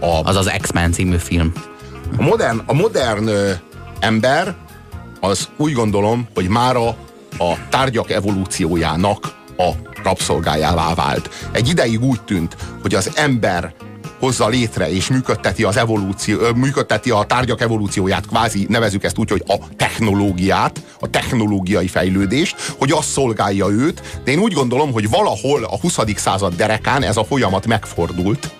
a, 0.00 0.04
a, 0.06 0.20
Az 0.24 0.36
az 0.36 0.52
X-Men 0.60 0.92
című 0.92 1.16
film. 1.16 1.52
A 2.18 2.22
modern, 2.22 2.60
a 2.66 2.72
modern 2.72 3.26
ö, 3.26 3.50
ember 4.00 4.54
az 5.20 5.48
úgy 5.56 5.72
gondolom, 5.72 6.26
hogy 6.34 6.48
mára 6.48 6.86
a 7.38 7.52
tárgyak 7.68 8.10
evolúciójának 8.10 9.34
a 9.56 9.70
rabszolgájává 10.04 10.94
vált. 10.94 11.30
Egy 11.52 11.68
ideig 11.68 12.02
úgy 12.02 12.20
tűnt, 12.20 12.56
hogy 12.82 12.94
az 12.94 13.10
ember 13.14 13.72
hozza 14.22 14.48
létre 14.48 14.90
és 14.90 15.08
működteti 15.08 15.64
az 15.64 15.76
evolúció, 15.76 16.38
működteti 16.54 17.10
a 17.10 17.24
tárgyak 17.24 17.60
evolúcióját, 17.60 18.26
kvázi 18.26 18.66
nevezük 18.68 19.04
ezt 19.04 19.18
úgy, 19.18 19.30
hogy 19.30 19.44
a 19.46 19.56
technológiát, 19.76 20.82
a 21.00 21.10
technológiai 21.10 21.86
fejlődést, 21.86 22.74
hogy 22.78 22.92
az 22.92 23.04
szolgálja 23.04 23.68
őt, 23.68 24.20
de 24.24 24.30
én 24.30 24.38
úgy 24.38 24.52
gondolom, 24.52 24.92
hogy 24.92 25.08
valahol 25.08 25.64
a 25.64 25.78
20. 25.80 25.98
század 26.16 26.54
derekán 26.54 27.02
ez 27.02 27.16
a 27.16 27.24
folyamat 27.24 27.66
megfordult, 27.66 28.50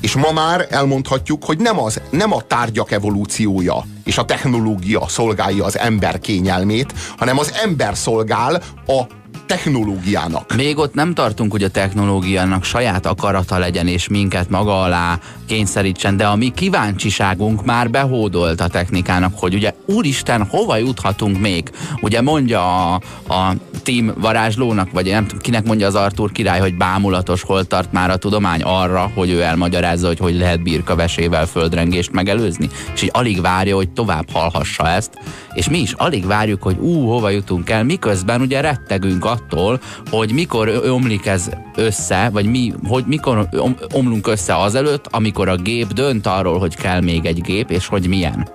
és 0.00 0.14
ma 0.14 0.32
már 0.32 0.66
elmondhatjuk, 0.70 1.44
hogy 1.44 1.58
nem, 1.58 1.80
az, 1.80 2.00
nem 2.10 2.32
a 2.32 2.42
tárgyak 2.42 2.90
evolúciója 2.90 3.84
és 4.04 4.18
a 4.18 4.24
technológia 4.24 5.08
szolgálja 5.08 5.64
az 5.64 5.78
ember 5.78 6.18
kényelmét, 6.18 6.94
hanem 7.16 7.38
az 7.38 7.52
ember 7.62 7.96
szolgál 7.96 8.62
a 8.86 9.02
technológiának. 9.46 10.54
Még 10.56 10.78
ott 10.78 10.94
nem 10.94 11.14
tartunk, 11.14 11.52
hogy 11.52 11.62
a 11.62 11.68
technológiának 11.68 12.64
saját 12.64 13.06
akarata 13.06 13.58
legyen, 13.58 13.86
és 13.86 14.08
minket 14.08 14.50
maga 14.50 14.82
alá 14.82 15.18
kényszerítsen, 15.46 16.16
de 16.16 16.26
a 16.26 16.36
mi 16.36 16.52
kíváncsiságunk 16.54 17.64
már 17.64 17.90
behódolt 17.90 18.60
a 18.60 18.68
technikának, 18.68 19.32
hogy 19.36 19.54
ugye 19.54 19.74
úristen, 19.86 20.46
hova 20.50 20.76
juthatunk 20.76 21.40
még? 21.40 21.70
Ugye 22.00 22.20
mondja 22.20 22.92
a, 22.92 23.00
a 23.28 23.54
Tim 23.82 24.12
varázslónak, 24.18 24.90
vagy 24.92 25.06
nem 25.06 25.26
tudom, 25.26 25.40
kinek 25.40 25.64
mondja 25.64 25.86
az 25.86 25.94
Artur 25.94 26.32
király, 26.32 26.60
hogy 26.60 26.76
bámulatos, 26.76 27.42
hol 27.42 27.64
tart 27.64 27.92
már 27.92 28.10
a 28.10 28.16
tudomány 28.16 28.62
arra, 28.62 29.10
hogy 29.14 29.30
ő 29.30 29.42
elmagyarázza, 29.42 30.06
hogy 30.06 30.18
hogy 30.18 30.36
lehet 30.36 30.62
birkavesével 30.62 31.46
földrengést 31.46 32.12
megelőzni, 32.12 32.68
és 32.94 33.02
így 33.02 33.10
alig 33.12 33.40
várja, 33.40 33.74
hogy 33.74 33.88
tovább 33.88 34.30
hallhassa 34.32 34.88
ezt, 34.88 35.18
és 35.56 35.68
mi 35.68 35.78
is 35.78 35.92
alig 35.92 36.26
várjuk, 36.26 36.62
hogy 36.62 36.76
ú, 36.78 37.06
hova 37.06 37.30
jutunk 37.30 37.70
el, 37.70 37.84
miközben 37.84 38.40
ugye 38.40 38.60
rettegünk 38.60 39.24
attól, 39.24 39.80
hogy 40.10 40.32
mikor 40.32 40.68
ömlik 40.68 41.26
ez 41.26 41.50
össze, 41.74 42.28
vagy 42.32 42.46
mi, 42.46 42.72
hogy 42.88 43.04
mikor 43.06 43.48
om, 43.52 43.76
omlunk 43.92 44.26
össze 44.26 44.56
azelőtt, 44.56 45.06
amikor 45.10 45.48
a 45.48 45.56
gép 45.56 45.92
dönt 45.92 46.26
arról, 46.26 46.58
hogy 46.58 46.74
kell 46.74 47.00
még 47.00 47.24
egy 47.24 47.40
gép, 47.40 47.70
és 47.70 47.86
hogy 47.86 48.08
milyen. 48.08 48.48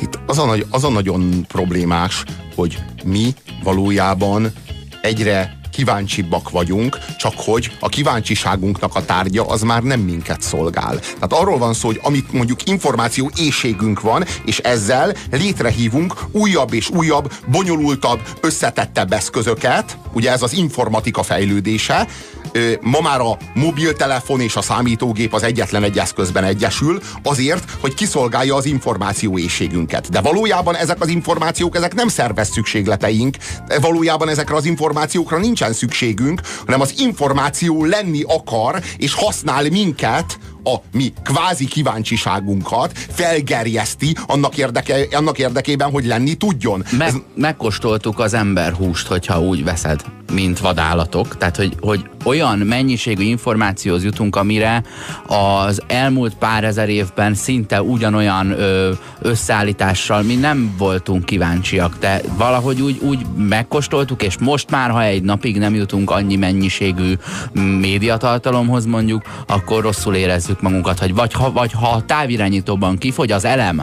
Itt 0.00 0.18
az 0.26 0.38
a, 0.38 0.46
nagy, 0.46 0.66
az 0.70 0.84
a 0.84 0.90
nagyon 0.90 1.44
problémás, 1.48 2.24
hogy 2.54 2.78
mi 3.04 3.34
valójában 3.62 4.52
egyre 5.02 5.55
kíváncsibbak 5.76 6.50
vagyunk, 6.50 6.98
csak 7.18 7.32
hogy 7.36 7.70
a 7.80 7.88
kíváncsiságunknak 7.88 8.94
a 8.94 9.04
tárgya 9.04 9.46
az 9.46 9.62
már 9.62 9.82
nem 9.82 10.00
minket 10.00 10.42
szolgál. 10.42 10.98
Tehát 10.98 11.32
arról 11.32 11.58
van 11.58 11.74
szó, 11.74 11.86
hogy 11.86 12.00
amit 12.02 12.32
mondjuk 12.32 12.68
információ 12.68 13.30
éjségünk 13.36 14.00
van, 14.00 14.24
és 14.44 14.58
ezzel 14.58 15.14
létrehívunk 15.30 16.14
újabb 16.32 16.72
és 16.72 16.90
újabb, 16.90 17.32
bonyolultabb, 17.46 18.20
összetettebb 18.40 19.12
eszközöket, 19.12 19.98
ugye 20.16 20.30
ez 20.30 20.42
az 20.42 20.52
informatika 20.52 21.22
fejlődése, 21.22 22.06
ma 22.80 23.00
már 23.00 23.20
a 23.20 23.36
mobiltelefon 23.54 24.40
és 24.40 24.56
a 24.56 24.62
számítógép 24.62 25.34
az 25.34 25.42
egyetlen 25.42 25.82
egy 25.82 25.98
eszközben 25.98 26.44
egyesül, 26.44 27.00
azért, 27.22 27.70
hogy 27.80 27.94
kiszolgálja 27.94 28.54
az 28.54 28.64
információ 28.64 29.38
éjségünket. 29.38 30.10
De 30.10 30.20
valójában 30.20 30.76
ezek 30.76 31.00
az 31.00 31.08
információk, 31.08 31.76
ezek 31.76 31.94
nem 31.94 32.08
szerves 32.08 32.46
szükségleteink, 32.46 33.36
valójában 33.80 34.28
ezekre 34.28 34.54
az 34.54 34.64
információkra 34.64 35.38
nincsen 35.38 35.72
szükségünk, 35.72 36.40
hanem 36.66 36.80
az 36.80 36.94
információ 36.98 37.84
lenni 37.84 38.22
akar, 38.26 38.82
és 38.96 39.14
használ 39.14 39.64
minket 39.70 40.38
a 40.66 40.82
mi 40.92 41.12
kvázi 41.24 41.66
kíváncsiságunkat 41.66 42.98
felgerjeszti 42.98 44.16
annak, 44.26 44.56
érdeke, 44.56 45.06
annak 45.12 45.38
érdekében, 45.38 45.90
hogy 45.90 46.06
lenni 46.06 46.34
tudjon. 46.34 46.84
Me- 46.98 47.22
megkóstoltuk 47.34 48.18
az 48.18 48.34
emberhúst, 48.34 49.06
hogyha 49.06 49.40
úgy 49.40 49.64
veszed, 49.64 50.00
mint 50.32 50.58
vadállatok. 50.58 51.36
Tehát, 51.36 51.56
hogy, 51.56 51.74
hogy 51.80 52.08
olyan 52.24 52.58
mennyiségű 52.58 53.22
információhoz 53.22 54.04
jutunk, 54.04 54.36
amire 54.36 54.82
az 55.26 55.82
elmúlt 55.86 56.34
pár 56.34 56.64
ezer 56.64 56.88
évben 56.88 57.34
szinte 57.34 57.82
ugyanolyan 57.82 58.50
ö, 58.50 58.92
összeállítással 59.20 60.22
mi 60.22 60.34
nem 60.34 60.74
voltunk 60.78 61.24
kíváncsiak, 61.24 61.98
de 61.98 62.20
valahogy 62.36 62.80
úgy, 62.80 62.98
úgy 63.02 63.26
megkóstoltuk, 63.36 64.22
és 64.22 64.38
most 64.38 64.70
már, 64.70 64.90
ha 64.90 65.02
egy 65.02 65.22
napig 65.22 65.58
nem 65.58 65.74
jutunk 65.74 66.10
annyi 66.10 66.36
mennyiségű 66.36 67.14
médiatartalomhoz 67.52 68.84
mondjuk, 68.84 69.22
akkor 69.46 69.82
rosszul 69.82 70.14
érezzük 70.14 70.55
magunkat, 70.60 70.98
hogy 70.98 71.14
vagy 71.14 71.32
ha, 71.32 71.52
vagy 71.52 71.72
ha 71.72 71.88
a 71.90 72.02
távirányítóban 72.04 72.98
kifogy 72.98 73.32
az 73.32 73.44
elem, 73.44 73.82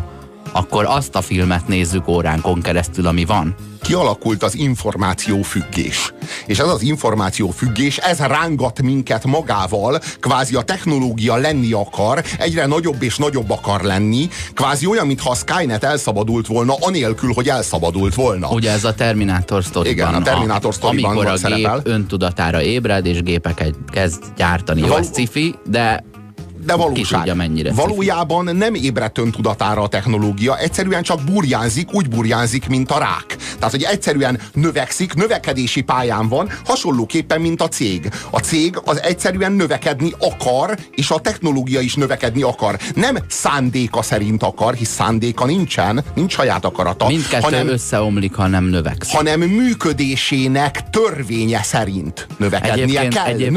akkor 0.52 0.86
azt 0.88 1.16
a 1.16 1.22
filmet 1.22 1.68
nézzük 1.68 2.08
óránkon 2.08 2.62
keresztül, 2.62 3.08
ami 3.08 3.26
van. 3.26 3.56
kialakult 3.82 4.44
az 4.44 4.56
információfüggés. 4.56 6.14
És 6.46 6.60
ez 6.60 6.68
az 6.68 6.82
információfüggés, 6.82 7.98
ez 7.98 8.20
rángat 8.20 8.82
minket 8.82 9.26
magával, 9.26 10.00
kvázi 10.20 10.56
a 10.56 10.62
technológia 10.62 11.36
lenni 11.36 11.72
akar, 11.72 12.24
egyre 12.38 12.66
nagyobb 12.66 13.02
és 13.04 13.18
nagyobb 13.18 13.50
akar 13.50 13.82
lenni, 13.82 14.28
kvázi 14.54 14.86
olyan, 14.86 15.08
mintha 15.08 15.30
a 15.32 15.36
Skynet 15.36 15.84
elszabadult 15.84 16.48
volna, 16.48 16.74
anélkül, 16.80 17.34
hogy 17.34 17.50
elszabadult 17.50 18.16
volna. 18.16 18.50
Ugye 18.50 18.72
ez 18.72 18.84
a 18.84 18.94
Terminátor 18.94 19.64
sztoriban. 19.64 19.94
Igen, 20.08 20.22
a 20.22 20.22
Terminátor 20.22 20.74
sztoriban 20.74 21.12
Amikor 21.12 21.32
a 21.32 21.38
szerepel. 21.38 21.76
gép 21.84 21.94
öntudatára 21.94 22.62
ébred, 22.62 23.06
és 23.06 23.22
gépeket 23.22 23.76
kezd 23.92 24.24
gyártani. 24.38 24.82
Jó, 24.82 24.88
Val- 24.88 25.00
ez 25.00 25.10
cifi, 25.12 25.56
de 25.70 26.04
de 26.66 26.76
valóság. 26.76 27.20
Tudja, 27.20 27.36
mennyire. 27.36 27.72
Valójában 27.74 28.56
nem 28.56 28.74
ébredt 28.74 29.18
öntudatára 29.18 29.82
a 29.82 29.88
technológia, 29.88 30.58
egyszerűen 30.58 31.04
csak 31.04 31.24
burjánzik, 31.24 31.94
úgy 31.94 32.10
burjánzik, 32.10 32.68
mint 32.68 32.92
a 32.92 32.98
rák. 33.00 33.36
Tehát, 33.56 33.72
hogy 33.72 33.84
egyszerűen 33.84 34.40
növekszik, 34.54 35.14
növekedési 35.14 35.82
pályán 35.82 36.28
van, 36.30 36.50
hasonlóképpen, 36.66 37.42
mint 37.42 37.62
a 37.62 37.68
cég. 37.68 38.10
A 38.30 38.40
cég 38.40 38.80
az 38.86 39.02
egyszerűen 39.02 39.52
növekedni 39.52 40.12
akar, 40.20 40.78
és 40.92 41.10
a 41.12 41.20
technológia 41.20 41.80
is 41.80 41.96
növekedni 41.96 42.42
akar. 42.42 42.78
Nem 42.96 43.18
szándéka 43.28 44.02
szerint 44.02 44.44
akar, 44.44 44.74
hisz 44.74 44.90
szándéka 44.90 45.46
nincsen, 45.46 46.04
nincs 46.16 46.34
saját 46.34 46.66
akarata, 46.66 47.08
mindkettő 47.08 47.42
hanem, 47.44 47.68
összeomlik, 47.68 48.34
ha 48.36 48.48
nem 48.48 48.64
növekszik. 48.64 49.16
hanem 49.16 49.40
működésének 49.40 50.90
törvénye 50.90 51.62
szerint 51.64 52.28
növekednie 52.38 52.84
Egyébként- 52.84 53.14
kell. 53.14 53.26
egyébként 53.26 53.54